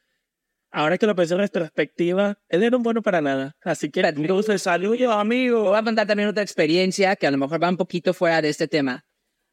[0.78, 3.56] ahora que lo pienso en retrospectiva, él era un bueno para nada.
[3.64, 5.64] Así que Entonces, saludos, amigo.
[5.64, 8.50] Voy a contar también otra experiencia que a lo mejor va un poquito fuera de
[8.50, 9.04] este tema.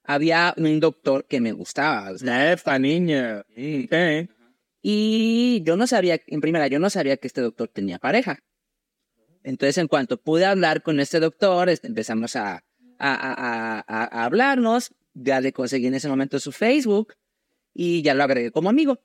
[0.05, 2.11] Había un doctor que me gustaba.
[2.11, 3.43] esta niña.
[3.57, 4.29] Eh,
[4.83, 8.41] Y yo no sabía, en primera, yo no sabía que este doctor tenía pareja.
[9.43, 12.65] Entonces, en cuanto pude hablar con este doctor, este, empezamos a,
[12.99, 14.95] a, a, a, a hablarnos.
[15.15, 17.15] Ya le conseguí en ese momento su Facebook
[17.73, 19.01] y ya lo agregué como amigo.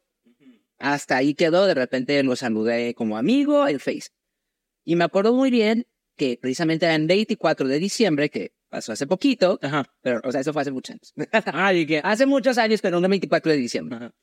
[0.80, 4.09] Hasta ahí quedó, de repente lo saludé como amigo en Face.
[4.86, 9.59] Y me acuerdo muy bien que precisamente el 24 de diciembre, que pasó hace poquito,
[9.61, 9.86] Ajá.
[10.01, 11.13] pero, o sea, eso fue hace muchos años.
[11.53, 12.01] Ah, y que.
[12.03, 14.15] hace muchos años, pero no el 24 de diciembre Ajá.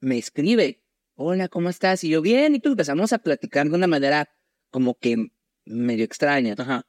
[0.00, 0.84] me escribe,
[1.14, 2.04] hola, ¿cómo estás?
[2.04, 4.28] Y yo, bien, y tú empezamos a platicar de una manera
[4.70, 5.16] como que
[5.64, 6.54] medio extraña.
[6.58, 6.86] Ajá.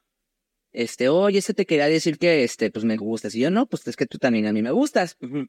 [0.72, 3.34] Este, oye, este te quería decir que, este, pues me gustas.
[3.34, 5.16] Y yo, no, pues es que tú también a mí me gustas.
[5.20, 5.48] Ujú.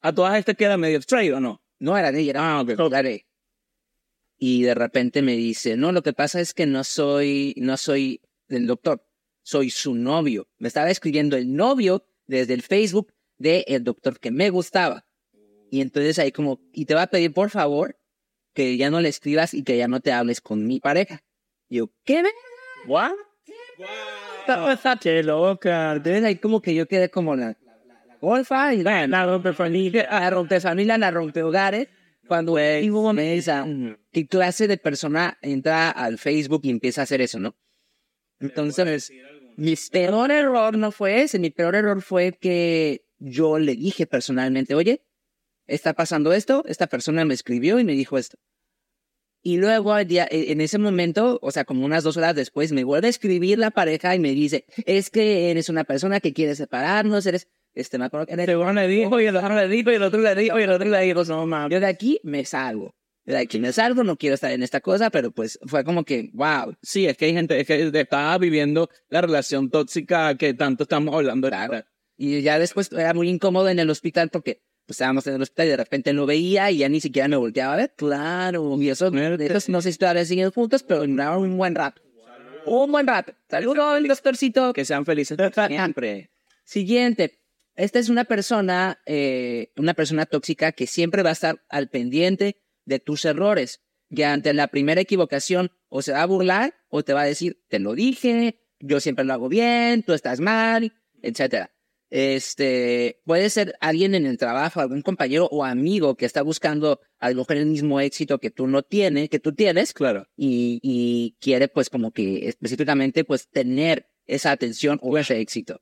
[0.00, 1.62] ¿A todas estas queda medio straight o no?
[1.78, 2.70] No era de ella, ok.
[2.86, 3.26] era de-
[4.36, 8.20] Y de repente me dice, no, lo que pasa es que no soy, no soy
[8.48, 9.04] el doctor,
[9.42, 10.48] soy su novio.
[10.58, 15.04] Me estaba escribiendo el novio desde el Facebook del el doctor que me gustaba.
[15.70, 17.98] Y entonces ahí como, y te va a pedir por favor
[18.54, 21.22] que ya no le escribas y que ya no te hables con mi pareja.
[21.68, 22.22] Y yo, ¿qué?
[22.22, 22.30] me-
[22.86, 23.12] ¿What?
[25.00, 25.92] Qué loca.
[25.96, 27.56] Entonces ahí como que yo quedé como la
[28.20, 30.08] golfa y la, La rompe familia.
[30.10, 31.88] la rompe familia, la rompe hogares.
[32.26, 33.66] Cuando digo esa,
[34.12, 37.56] ¿qué clase de persona entra al Facebook y empieza a hacer eso, no?
[38.38, 39.10] Entonces,
[39.56, 44.74] mi peor error no fue ese, mi peor error fue que yo le dije personalmente,
[44.74, 45.02] oye,
[45.66, 48.38] está pasando esto, esta persona me escribió y me dijo esto.
[49.42, 53.06] Y luego e- en ese momento, o sea, como unas dos horas después, me vuelve
[53.06, 57.24] a escribir la pareja y me dice, es que eres una persona que quiere separarnos,
[57.26, 57.48] eres,
[57.80, 60.02] este, me acuerdo que eres Seguro le dijo, y el otro le dijo, y el
[60.02, 61.72] otro le dijo, y el otro le dijo, no mames.
[61.72, 62.94] yo de aquí me salgo.
[63.24, 66.30] De aquí me salgo, no quiero estar en esta cosa, pero pues fue como que,
[66.32, 66.74] wow.
[66.82, 71.14] Sí, es que hay gente es que está viviendo la relación tóxica que tanto estamos
[71.14, 71.48] hablando.
[71.48, 71.84] Claro.
[72.16, 75.66] Y ya después era muy incómodo en el hospital porque pues, estábamos en el hospital
[75.66, 77.92] y de repente lo veía y ya ni siquiera me volteaba a ver.
[77.96, 78.80] Claro.
[78.80, 82.00] Y eso, esos no sé si todavía siguen juntos, pero duraron un buen rato.
[82.64, 83.34] Un buen rato.
[83.50, 84.72] Saludos, el doctorcito.
[84.72, 85.36] Que sean felices
[85.68, 86.30] siempre.
[86.64, 87.38] Siguiente.
[87.78, 92.60] Esta es una persona, eh, una persona tóxica que siempre va a estar al pendiente
[92.84, 93.82] de tus errores.
[94.12, 97.62] Que ante la primera equivocación o se va a burlar o te va a decir,
[97.68, 101.70] te lo dije, yo siempre lo hago bien, tú estás mal, etcétera.
[102.10, 107.30] Este, puede ser alguien en el trabajo, algún compañero o amigo que está buscando a
[107.30, 110.26] lo mejor el mismo éxito que tú no tienes, que tú tienes, Claro.
[110.36, 115.80] y, y quiere pues como que específicamente pues tener esa atención o ese éxito.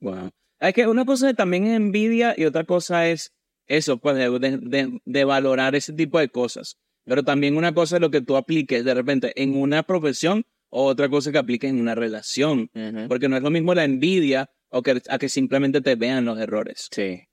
[0.00, 0.30] Wow.
[0.68, 3.32] Es que una cosa también es envidia y otra cosa es
[3.66, 6.76] eso, pues de, de- de- de valorar ese tipo de cosas.
[7.04, 10.84] Pero también una cosa es lo que tú apliques de repente en una profesión o
[10.86, 12.70] otra cosa que apliques en una relación.
[13.08, 16.38] Porque no es lo mismo la envidia o que, a que simplemente te vean los
[16.38, 16.88] errores.
[16.92, 17.24] Sí.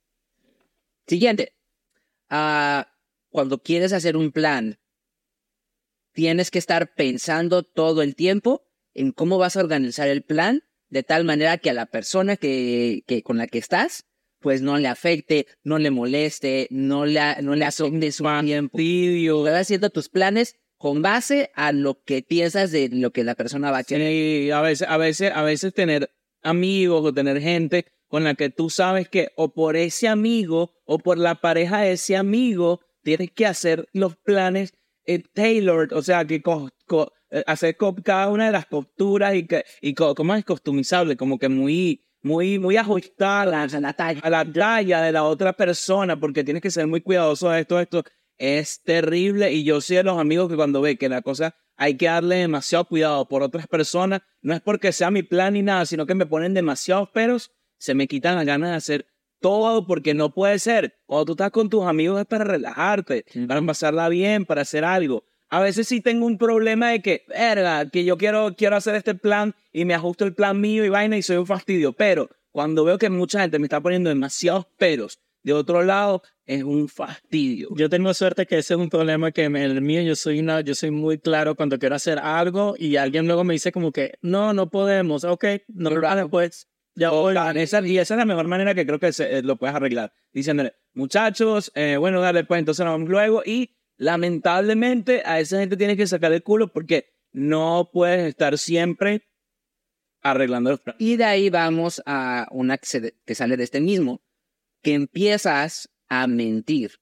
[1.07, 1.53] Siguiente.
[2.29, 2.87] Ah,
[3.29, 4.79] cuando quieres hacer un plan,
[6.13, 8.63] tienes que estar pensando todo el tiempo
[8.93, 13.03] en cómo vas a organizar el plan de tal manera que a la persona que,
[13.07, 14.05] que con la que estás,
[14.39, 18.77] pues no le afecte, no le moleste, no le, no le asombres su tiempo.
[19.43, 23.69] Vas haciendo tus planes con base a lo que piensas de lo que la persona
[23.69, 24.07] va a querer.
[24.07, 26.09] Sí, a veces, a veces, a veces tener
[26.41, 30.97] amigos o tener gente con la que tú sabes que o por ese amigo o
[30.99, 34.73] por la pareja de ese amigo tienes que hacer los planes
[35.05, 37.11] eh, tailored, o sea, que co- co-
[37.45, 41.37] hacer co- cada una de las costuras y que y co- como es customizable, como
[41.39, 44.19] que muy muy muy ajustada a la talla.
[44.23, 47.79] a la talla de la otra persona, porque tienes que ser muy cuidadoso de esto,
[47.79, 48.03] esto
[48.37, 51.95] es terrible y yo sé de los amigos que cuando ve que la cosa hay
[51.97, 55.85] que darle demasiado cuidado por otras personas, no es porque sea mi plan ni nada,
[55.85, 59.07] sino que me ponen demasiados peros, se me quitan las ganas de hacer
[59.39, 60.99] todo porque no puede ser.
[61.05, 65.23] Cuando tú estás con tus amigos es para relajarte, para pasarla bien, para hacer algo.
[65.49, 69.15] A veces sí tengo un problema de que, verga, que yo quiero, quiero hacer este
[69.15, 71.93] plan y me ajusto el plan mío y vaina y soy un fastidio.
[71.93, 76.63] Pero cuando veo que mucha gente me está poniendo demasiados peros de otro lado, es
[76.63, 77.69] un fastidio.
[77.75, 80.61] Yo tengo suerte que ese es un problema que me- el mío, yo soy una,
[80.61, 84.15] yo soy muy claro cuando quiero hacer algo y alguien luego me dice como que,
[84.21, 87.35] no, no podemos, ok, no lo hagas pues, ya voy.
[87.55, 90.11] esa- y esa es la mejor manera que creo que se- eh, lo puedes arreglar.
[90.33, 93.41] Diciéndole, muchachos, eh, bueno, dale, pues entonces nos vamos luego.
[93.45, 99.27] Y lamentablemente a esa gente tienes que sacar el culo porque no puedes estar siempre
[100.21, 101.01] arreglando los planes.
[101.01, 104.21] Y de ahí vamos a una que, se- que sale de este mismo,
[104.81, 106.93] que empiezas a mentir.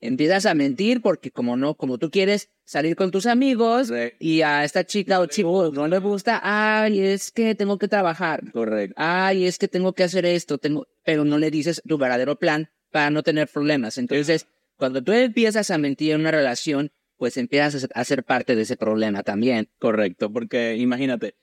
[0.00, 4.62] Empiezas a mentir porque como no, como tú quieres salir con tus amigos y a
[4.64, 8.94] esta chica o chico no le gusta, ay, es que tengo que trabajar, Correcto.
[8.96, 12.70] ay, es que tengo que hacer esto, tengo, pero no le dices tu verdadero plan
[12.92, 13.98] para no tener problemas.
[13.98, 14.46] Entonces,
[14.78, 18.76] cuando tú empiezas a mentir en una relación, pues empiezas a ser- parte de ese
[18.76, 19.68] problema también.
[19.78, 21.34] Correcto, porque imagínate,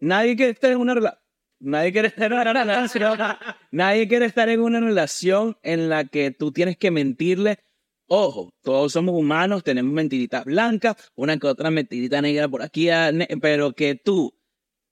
[0.00, 1.20] nadie quiere estar en una relación.
[1.62, 3.18] Nadie quiere estar en una relación.
[3.70, 7.58] Nadie quiere estar en una relación en la que tú tienes que mentirle.
[8.06, 12.88] Ojo, todos somos humanos, tenemos mentiritas blancas, una que otra mentirita negra por aquí,
[13.40, 14.34] pero que tú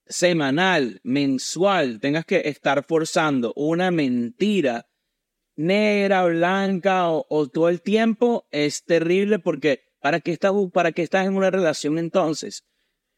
[0.06, 4.86] semanal, mensual, tengas que estar forzando una mentira
[5.58, 11.02] negra, blanca o, o todo el tiempo es terrible porque ¿para qué estás, para qué
[11.02, 12.64] estás en una relación entonces?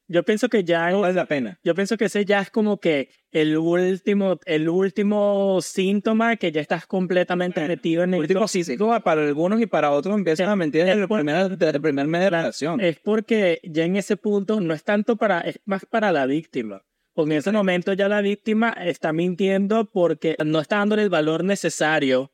[0.08, 1.60] Yo pienso que ya, No vale la pena.
[1.62, 6.60] yo pienso que ese ya es como que el último, el último síntoma que ya
[6.60, 10.56] estás completamente metido en el Último sí, sí, para algunos y para otros empiezan a
[10.56, 12.80] mentir desde el primer, desde el primer mes de relación.
[12.80, 16.82] es porque ya en ese punto no es tanto para, es más para la víctima.
[17.20, 21.44] Porque en ese momento ya la víctima está mintiendo porque no está dándole el valor
[21.44, 22.32] necesario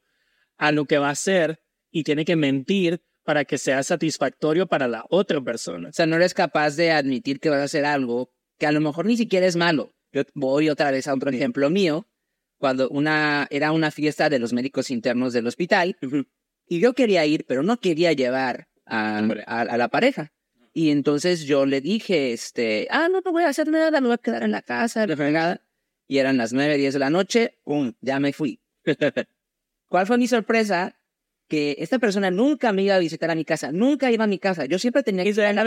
[0.59, 1.61] a lo que va a hacer
[1.91, 5.89] y tiene que mentir para que sea satisfactorio para la otra persona.
[5.89, 8.31] O sea, no eres capaz de admitir que vas a hacer algo
[8.61, 11.69] que a lo mejor ni siquiera es malo, Yo voy otra vez a otro ejemplo
[11.69, 12.07] mío,
[12.57, 15.97] cuando una, era una fiesta de los médicos internos del hospital,
[16.69, 20.33] y yo quería ir, pero no quería llevar a, a, a la pareja.
[20.77, 24.15] Y entonces yo le dije, este, ah, no, no voy a hacer nada, me voy
[24.17, 25.63] a quedar en la casa, la fregada.
[26.07, 27.95] Y eran las nueve, diez de la noche, ¡pum!
[28.03, 28.61] Ya me fui.
[29.89, 31.01] ¿Cuál fue mi sorpresa?
[31.49, 34.39] Que esta persona nunca me iba a visitar a mi casa, nunca iba a mi
[34.39, 34.67] casa.
[34.67, 35.65] Yo siempre tenía que ir a la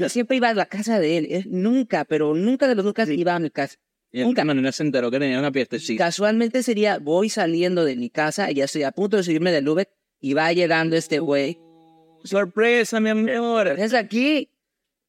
[0.00, 3.36] Yo siempre iba a la casa de él, nunca, pero nunca de los nunca iba
[3.36, 3.76] a mi casa.
[4.10, 4.44] Nunca.
[4.44, 6.06] no, no se enteró que tenía una fiestecita.
[6.06, 9.88] Casualmente sería, voy saliendo de mi casa ya estoy a punto de subirme del Uber
[10.18, 11.61] y va llegando este güey.
[12.24, 13.68] Sorpresa, mi amor.
[13.68, 14.48] ¿Es aquí?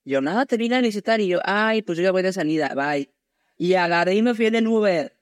[0.06, 2.74] Yo nada, te vine a visitar y yo, ay, pues yo ya voy de salida,
[2.76, 3.10] bye.
[3.58, 5.14] Y agarré y me fui en el Uber.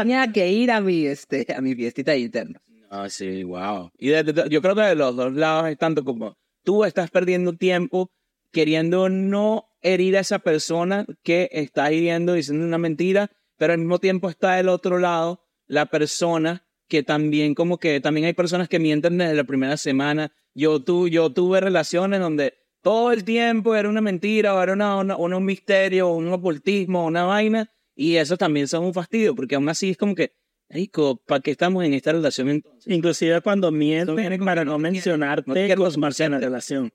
[0.00, 2.60] Tenía que ir a mi, este, a mi fiestita interna.
[2.90, 3.90] Ah, sí, wow.
[3.98, 7.10] Y de- de- yo creo que de los dos lados es tanto como tú estás
[7.10, 8.10] perdiendo tiempo
[8.52, 13.98] queriendo no herir a esa persona que está hiriendo, diciendo una mentira, pero al mismo
[14.00, 18.78] tiempo está del otro lado la persona que también como que también hay personas que
[18.78, 20.30] mienten desde la primera semana.
[20.54, 24.96] Yo, tu, yo tuve relaciones donde todo el tiempo era una mentira o era una,
[24.96, 29.68] una- un misterio, un ocultismo, una vaina, y eso también son un fastidio, porque aún
[29.70, 30.32] así es como que,
[30.68, 32.92] Rico, ¿para qué estamos en esta relación entonces?
[32.92, 36.92] Inclusive cuando mienten para no no mencionarte consumar parte de la relación.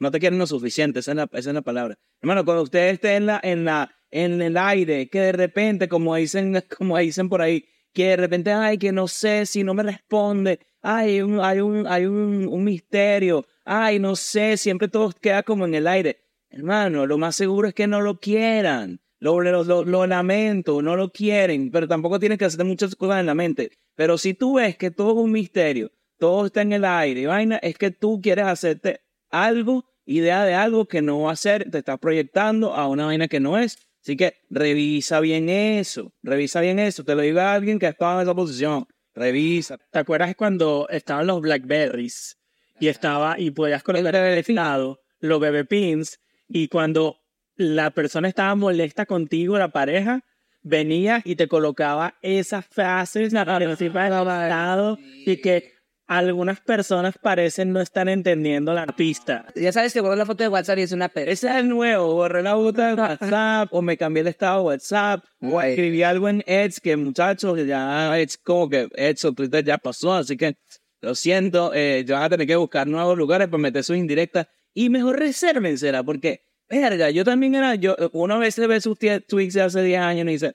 [0.00, 1.96] No te quieren lo suficiente, esa es la, esa es la palabra.
[2.22, 6.14] Hermano, cuando usted esté en, la, en, la, en el aire, que de repente, como
[6.14, 7.64] dicen, como dicen por ahí,
[7.96, 11.86] que de repente, ay, que no sé si no me responde, ay, un- hay, un,
[11.86, 16.20] hay un, un misterio, ay, no sé, siempre todo queda como en el aire.
[16.50, 19.00] Hermano, lo más seguro es que no lo quieran.
[19.18, 23.26] Lo, lo, lo, lamento, no lo quieren, pero tampoco tienes que hacer muchas cosas en
[23.26, 23.70] la mente.
[23.94, 27.56] Pero si tú ves que todo es un misterio, todo está en el aire vaina,
[27.56, 31.78] es que tú quieres hacerte algo, idea de algo que no va a ser, te
[31.78, 33.78] estás proyectando a una vaina que no es.
[34.06, 37.02] Así que revisa bien eso, revisa bien eso.
[37.02, 38.86] Te lo digo a alguien que ha estado en esa posición.
[39.12, 39.78] Revisa.
[39.90, 42.38] ¿Te acuerdas cuando estaban los Blackberries
[42.78, 47.16] y estaba y podías colocar el lado los bebé pins y cuando
[47.56, 50.20] la persona estaba molesta contigo, la pareja,
[50.62, 55.72] venía y te colocaba esas frases encima del lado y que
[56.06, 59.46] algunas personas parecen no estar entendiendo la pista.
[59.54, 61.32] Ya sabes que borró la foto de WhatsApp y es una pereza.
[61.32, 62.14] Ese es el nuevo.
[62.14, 66.28] Borré la bota de WhatsApp o me cambié el estado de WhatsApp o escribí algo
[66.28, 70.14] en Edge que muchachos ya Edge como que Edge o Twitter ya pasó.
[70.14, 70.56] Así que
[71.00, 71.72] lo siento.
[71.74, 74.46] Eh, yo voy a tener que buscar nuevos lugares para meter sus indirectas.
[74.74, 79.62] Y mejor resérvensela porque, verga, yo también era, yo, una vez ve sus tweets de
[79.62, 80.52] hace 10 años y dice,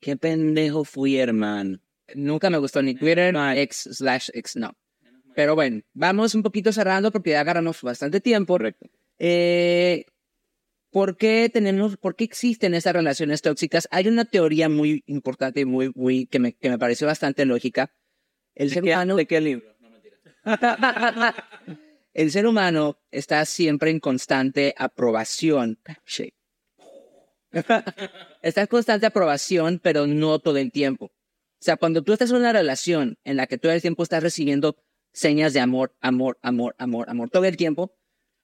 [0.00, 1.78] qué pendejo fui, hermano.
[2.16, 4.72] Nunca me gustó ni Twitter, X slash X no.
[5.34, 8.54] Pero bueno, vamos un poquito cerrando porque ya agarramos bastante tiempo.
[8.54, 8.88] Correcto.
[9.18, 10.06] Eh,
[10.90, 13.86] ¿Por qué tenemos, por qué existen estas relaciones tóxicas?
[13.92, 17.92] Hay una teoría muy importante y muy, muy, que me, que me pareció bastante lógica.
[18.56, 19.76] El ser ¿De qué, humano, ¿De qué libro?
[19.78, 20.16] No, mentira.
[22.12, 25.78] el ser humano está siempre en constante aprobación.
[28.42, 31.06] Está en constante aprobación, pero no todo el tiempo.
[31.06, 34.22] O sea, cuando tú estás en una relación en la que todo el tiempo estás
[34.22, 34.76] recibiendo
[35.12, 37.96] señas de amor, amor, amor, amor, amor, todo el tiempo,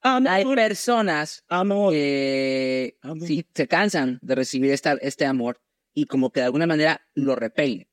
[0.02, 1.92] hay personas Amor.
[1.92, 3.26] que Amor.
[3.26, 5.60] sí, se cansan de recibir esta, este amor
[5.94, 7.88] y como que de alguna manera lo repelen.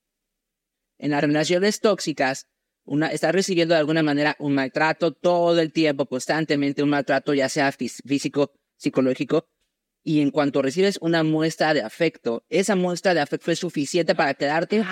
[0.99, 2.47] En las relaciones tóxicas,
[2.85, 7.49] una, estás recibiendo de alguna manera un maltrato todo el tiempo, constantemente un maltrato, ya
[7.49, 9.47] sea fí- físico, psicológico,
[10.03, 14.33] y en cuanto recibes una muestra de afecto, esa muestra de afecto es suficiente para
[14.33, 14.83] quedarte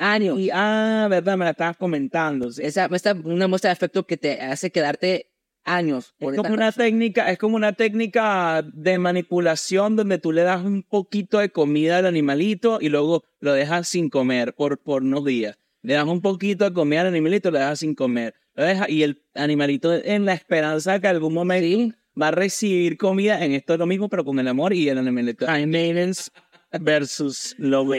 [0.00, 0.38] años.
[0.38, 2.50] Y, ah, verdad, me la estabas comentando.
[2.50, 2.62] sí.
[2.64, 5.30] Esa muestra, una muestra de afecto que te hace quedarte
[5.64, 6.14] años.
[6.18, 10.64] por Es como una técnica, es como una técnica de manipulación donde tú le das
[10.64, 15.24] un poquito de comida al animalito y luego lo dejas sin comer por, por unos
[15.24, 15.58] días.
[15.82, 18.34] Le das un poquito de comida al animalito y lo dejas sin comer.
[18.54, 23.44] Lo dejas, y el animalito en la esperanza que algún momento va a recibir comida.
[23.44, 25.02] En esto es lo mismo, pero con el amor y el.
[25.02, 26.30] Maintenance
[26.80, 27.96] versus love.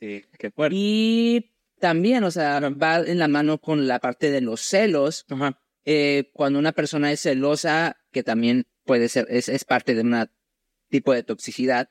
[0.00, 0.76] Sí, qué fuerte.
[0.78, 1.50] Y
[1.80, 5.24] también, o sea, va en la mano con la parte de los celos.
[5.28, 5.60] Ajá.
[5.84, 10.28] Eh, cuando una persona es celosa, que también puede ser, es, es parte de un
[10.90, 11.90] tipo de toxicidad.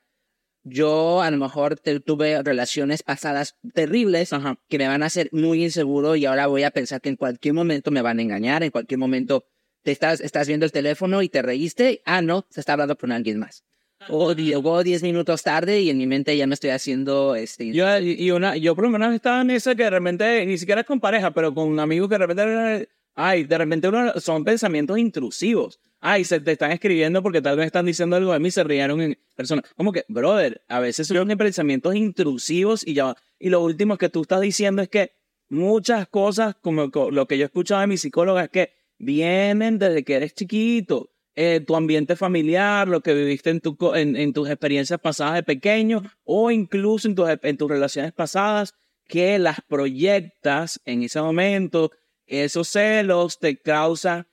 [0.62, 4.58] Yo a lo mejor te- tuve relaciones pasadas terribles Ajá.
[4.68, 7.54] que me van a hacer muy inseguro y ahora voy a pensar que en cualquier
[7.54, 9.46] momento me van a engañar, en cualquier momento
[9.88, 13.10] te estás, estás viendo el teléfono y te reíste, ah, no, se está hablando con
[13.10, 13.64] alguien más.
[14.10, 17.98] O llegó 10 minutos tarde y en mi mente ya me estoy haciendo este, Yo,
[17.98, 20.86] y una, yo por lo menos estaba en esa que de repente, ni siquiera es
[20.86, 25.80] con pareja, pero con amigos que de repente, ay, de repente uno, son pensamientos intrusivos.
[26.00, 29.00] ay, se te están escribiendo porque tal vez están diciendo algo de mí, se rieron
[29.00, 29.62] en persona.
[29.74, 34.20] Como que, brother, a veces son pensamientos intrusivos y ya, y lo último que tú
[34.20, 35.12] estás diciendo es que
[35.48, 40.04] muchas cosas, como lo que yo he escuchado de mi psicóloga, es que vienen desde
[40.04, 41.10] que eres chiquito.
[41.34, 46.02] Eh, tu ambiente familiar, lo que viviste en, tu, en, tus experiencias pasadas de pequeño
[46.24, 48.74] o incluso en, en tus relaciones pasadas,
[49.06, 51.92] que las proyectas en ese momento,
[52.26, 54.26] esos celos te causan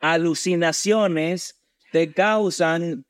[0.00, 1.62] alucinaciones,
[1.92, 3.04] te causan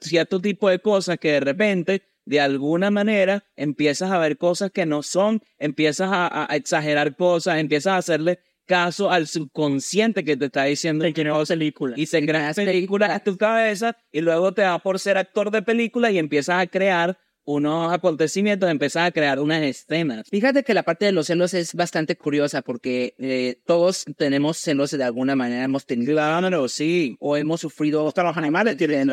[0.00, 4.86] cierto tipo de cosas que de repente de alguna manera empiezas a ver cosas que
[4.86, 10.64] no son, empiezas a, exagerar cosas, empiezas a hacerle caso al subconsciente que te está
[10.64, 11.94] diciendo que no película.
[11.96, 15.62] y se crea película en tu cabeza y luego te da por ser actor de
[15.62, 20.28] película y empiezas a crear unos acontecimientos, empiezas a crear unas escenas.
[20.28, 24.92] Fíjate que la parte de los celos es bastante curiosa porque eh, todos tenemos celos
[24.92, 29.12] de alguna manera, hemos tenido, claro, sí, o hemos sufrido, hasta los animales tienen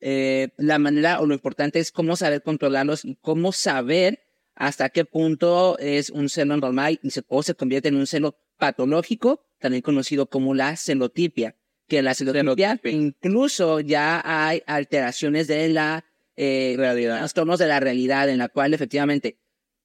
[0.00, 4.20] eh, la manera o lo importante es cómo saber controlarlos y cómo saber
[4.54, 8.36] hasta qué punto es un celo normal y se, o se convierte en un celo
[8.64, 11.54] patológico, también conocido como la celotipia,
[11.86, 17.78] que en la celotipia incluso ya hay alteraciones de la eh, realidad, trastornos de la
[17.78, 19.38] realidad en la cual efectivamente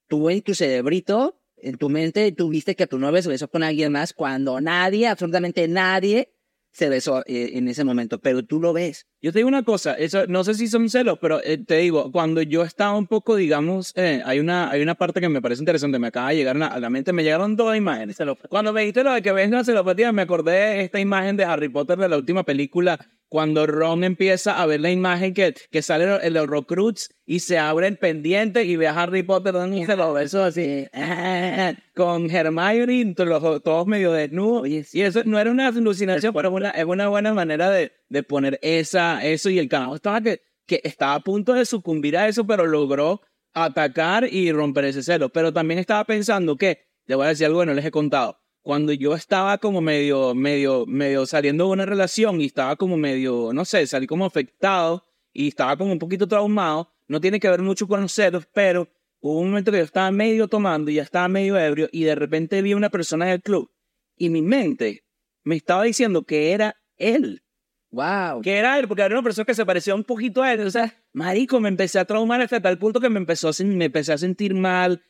[0.07, 3.63] tú en tu cerebrito, en tu mente, tú viste que tu novio se besó con
[3.63, 6.32] alguien más cuando nadie, absolutamente nadie,
[6.72, 9.07] se besó eh, en ese momento, pero tú lo ves.
[9.22, 12.11] Yo te digo una cosa, eso, no sé si son celos, pero eh, te digo,
[12.11, 15.61] cuando yo estaba un poco, digamos, eh, hay, una, hay una parte que me parece
[15.61, 18.17] interesante, me acaba de llegar a la mente, me llegaron dos imágenes.
[18.49, 21.43] Cuando me dijiste lo de que ves la celopatía, me acordé de esta imagen de
[21.43, 22.99] Harry Potter de la última película
[23.30, 27.88] cuando Ron empieza a ver la imagen que, que sale el Horrocrux y se abre
[27.88, 30.88] el pendiente y ve a Harry Potter dándose los besos así
[31.95, 34.67] con Hermione todos, todos medio desnudos.
[34.67, 38.59] Y eso no era una alucinación pero una, es una buena manera de, de poner
[38.63, 42.47] esa, eso y el carajo estaba que, que estaba a punto de sucumbir a eso
[42.47, 43.21] pero logró
[43.53, 45.30] atacar y romper ese celo.
[45.30, 48.39] Pero también estaba pensando que le voy a decir algo que no les he contado
[48.70, 53.49] cuando yo estaba como medio, medio, medio saliendo de una relación y estaba como medio,
[53.51, 57.63] no sé, salí como afectado y estaba como un poquito traumado, no tiene que ver
[57.63, 58.88] mucho con los celos, pero
[59.22, 62.13] hubo un momento que yo estaba medio tomando y ya estaba medio ebrio y de
[62.13, 63.72] repente vi una persona en el club
[64.15, 65.03] y mi mente
[65.43, 67.41] me estaba diciendo que era él.
[67.89, 68.41] Wow.
[68.43, 70.59] Que era él, porque era una persona que se parecía un poquito a él.
[70.59, 73.86] O sea, marico, me empecé a traumar hasta tal punto que me empezó a, me
[73.86, 75.01] empecé a sentir mal,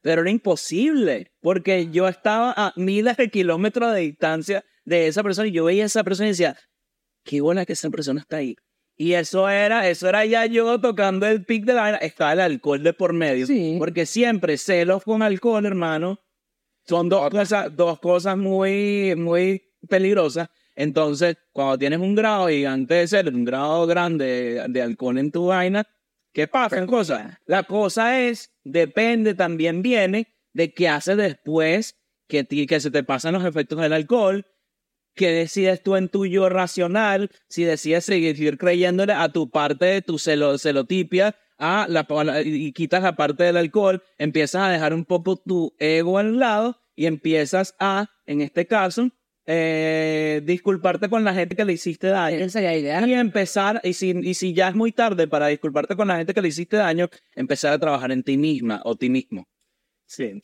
[0.00, 5.48] pero era imposible, porque yo estaba a miles de kilómetros de distancia de esa persona
[5.48, 6.56] y yo veía a esa persona y decía,
[7.24, 8.56] qué buena que esa persona está ahí.
[8.98, 12.40] Y eso era, eso era ya yo tocando el pic de la vaina, estaba el
[12.40, 13.46] alcohol de por medio.
[13.78, 16.18] Porque siempre celos con alcohol, hermano,
[16.86, 20.48] son dos cosas, dos cosas muy, muy peligrosas.
[20.74, 25.46] Entonces, cuando tienes un grado gigante de celos, un grado grande de alcohol en tu
[25.46, 25.86] vaina,
[26.36, 26.84] ¿Qué pasa?
[26.84, 27.40] Cosa?
[27.46, 31.96] La cosa es, depende, también viene de qué haces después
[32.28, 34.44] que, que se te pasan los efectos del alcohol,
[35.14, 40.02] que decides tú en tu yo racional, si decides seguir creyéndole a tu parte de
[40.02, 42.06] tu celotipia, a la,
[42.44, 46.78] y quitas la parte del alcohol, empiezas a dejar un poco tu ego al lado
[46.94, 49.08] y empiezas a, en este caso,
[49.46, 52.44] eh, disculparte con la gente que le hiciste daño.
[52.74, 53.06] idea.
[53.06, 56.34] Y empezar, y si, y si ya es muy tarde para disculparte con la gente
[56.34, 59.48] que le hiciste daño, empezar a trabajar en ti misma o ti mismo.
[60.06, 60.42] Sí.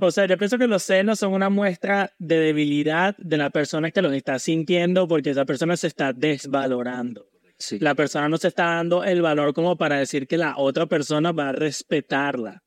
[0.00, 3.90] O sea, yo pienso que los celos son una muestra de debilidad de la persona
[3.90, 7.28] que los está sintiendo porque esa persona se está desvalorando.
[7.58, 7.78] Sí.
[7.80, 11.32] La persona no se está dando el valor como para decir que la otra persona
[11.32, 12.62] va a respetarla.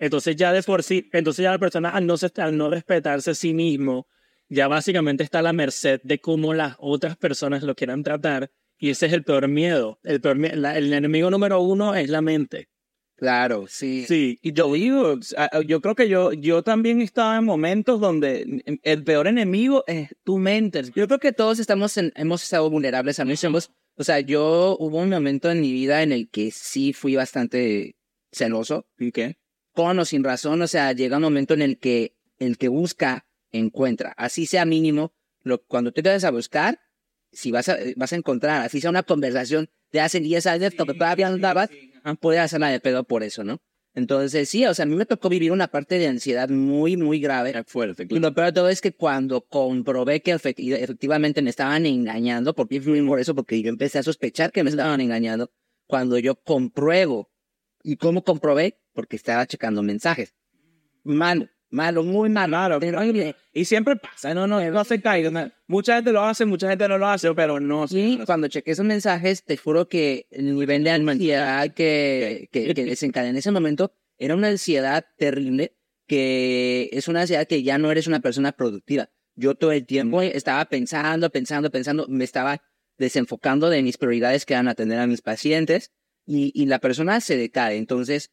[0.00, 3.34] Entonces ya de por sí, entonces ya la persona al no, al no respetarse a
[3.34, 4.06] sí mismo,
[4.50, 8.50] ya básicamente está a la merced de cómo las otras personas lo quieran tratar.
[8.78, 9.98] Y ese es el peor miedo.
[10.02, 12.68] El, peor, el enemigo número uno es la mente.
[13.16, 14.06] Claro, sí.
[14.08, 15.18] Sí, y yo digo,
[15.66, 20.38] yo creo que yo, yo también estaba en momentos donde el peor enemigo es tu
[20.38, 20.82] mente.
[20.96, 23.70] Yo creo que todos estamos hemos estado vulnerables a nosotros.
[23.96, 27.94] O sea, yo hubo un momento en mi vida en el que sí fui bastante
[28.32, 28.86] celoso.
[28.98, 29.36] ¿Y qué?
[29.74, 30.62] Con o sin razón.
[30.62, 34.12] O sea, llega un momento en el que el que busca encuentra.
[34.16, 36.80] Así sea mínimo, lo, cuando te vayas a buscar,
[37.32, 40.84] si vas a, vas a encontrar, así sea una conversación de hace 10 años, que
[40.84, 41.70] todavía andabas,
[42.04, 43.60] ah, puedes hacerla de pedo por eso, ¿no?
[43.92, 47.18] Entonces, sí, o sea, a mí me tocó vivir una parte de ansiedad muy, muy
[47.18, 47.64] grave.
[47.66, 52.54] Fuerte, Y lo peor de todo es que cuando comprobé que efectivamente me estaban engañando,
[52.54, 55.50] porque fui por eso, porque yo empecé a sospechar que me estaban engañando,
[55.86, 57.30] cuando yo compruebo.
[57.82, 58.78] ¿Y cómo comprobé?
[58.92, 60.34] Porque estaba checando mensajes.
[61.02, 62.50] Mano, Malo, muy malo.
[62.50, 63.00] Claro, Pero,
[63.52, 65.52] Y siempre pasa, no, no, no se caiga.
[65.68, 67.86] Mucha gente lo hace, mucha gente no lo hace, pero no.
[67.86, 72.84] Sí, cuando chequé esos mensajes, te juro que el nivel de ansiedad que, que, que
[72.84, 77.90] desencadené en ese momento era una ansiedad terrible, que es una ansiedad que ya no
[77.90, 79.10] eres una persona productiva.
[79.36, 82.62] Yo todo el tiempo estaba pensando, pensando, pensando, me estaba
[82.98, 85.92] desenfocando de mis prioridades que eran atender a mis pacientes
[86.26, 87.76] y, y la persona se decae.
[87.76, 88.30] Entonces,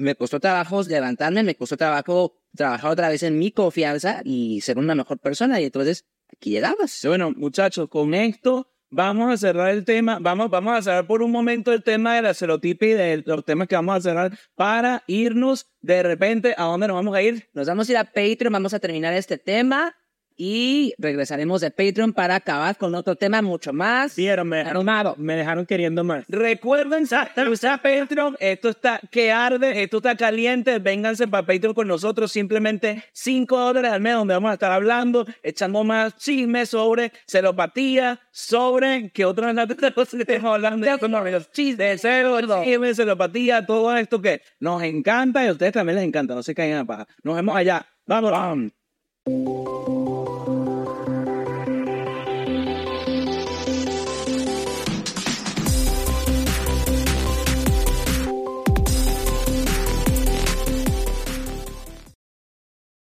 [0.00, 4.78] me costó trabajo levantarme, me costó trabajo trabajar otra vez en mi confianza y ser
[4.78, 5.60] una mejor persona.
[5.60, 6.98] Y entonces, aquí llegamos.
[7.04, 10.18] Bueno, muchachos, con esto vamos a cerrar el tema.
[10.20, 13.44] Vamos, vamos a cerrar por un momento el tema de la celotipia y de los
[13.44, 16.54] temas que vamos a cerrar para irnos de repente.
[16.56, 17.48] ¿A dónde nos vamos a ir?
[17.52, 19.94] Nos vamos a ir a Patreon, vamos a terminar este tema
[20.42, 25.14] y regresaremos de Patreon para acabar con otro tema mucho más Vieron, me dejaron, armado.
[25.18, 26.24] me dejaron queriendo más.
[26.28, 28.38] Recuerden usar Patreon.
[28.40, 30.78] Esto está que arde, esto está caliente.
[30.78, 32.32] Vénganse para Patreon con nosotros.
[32.32, 38.18] Simplemente 5 dólares al mes, donde vamos a estar hablando, echando más chismes sobre celopatía,
[38.30, 39.52] sobre que otra
[39.94, 45.44] cosa que estamos hablando de chismes, de celo, chisme, celopatía, todo esto que nos encanta
[45.44, 46.34] y a ustedes también les encanta.
[46.34, 47.06] No se caigan a paja.
[47.22, 47.86] Nos vemos allá.
[48.06, 48.72] Vamos.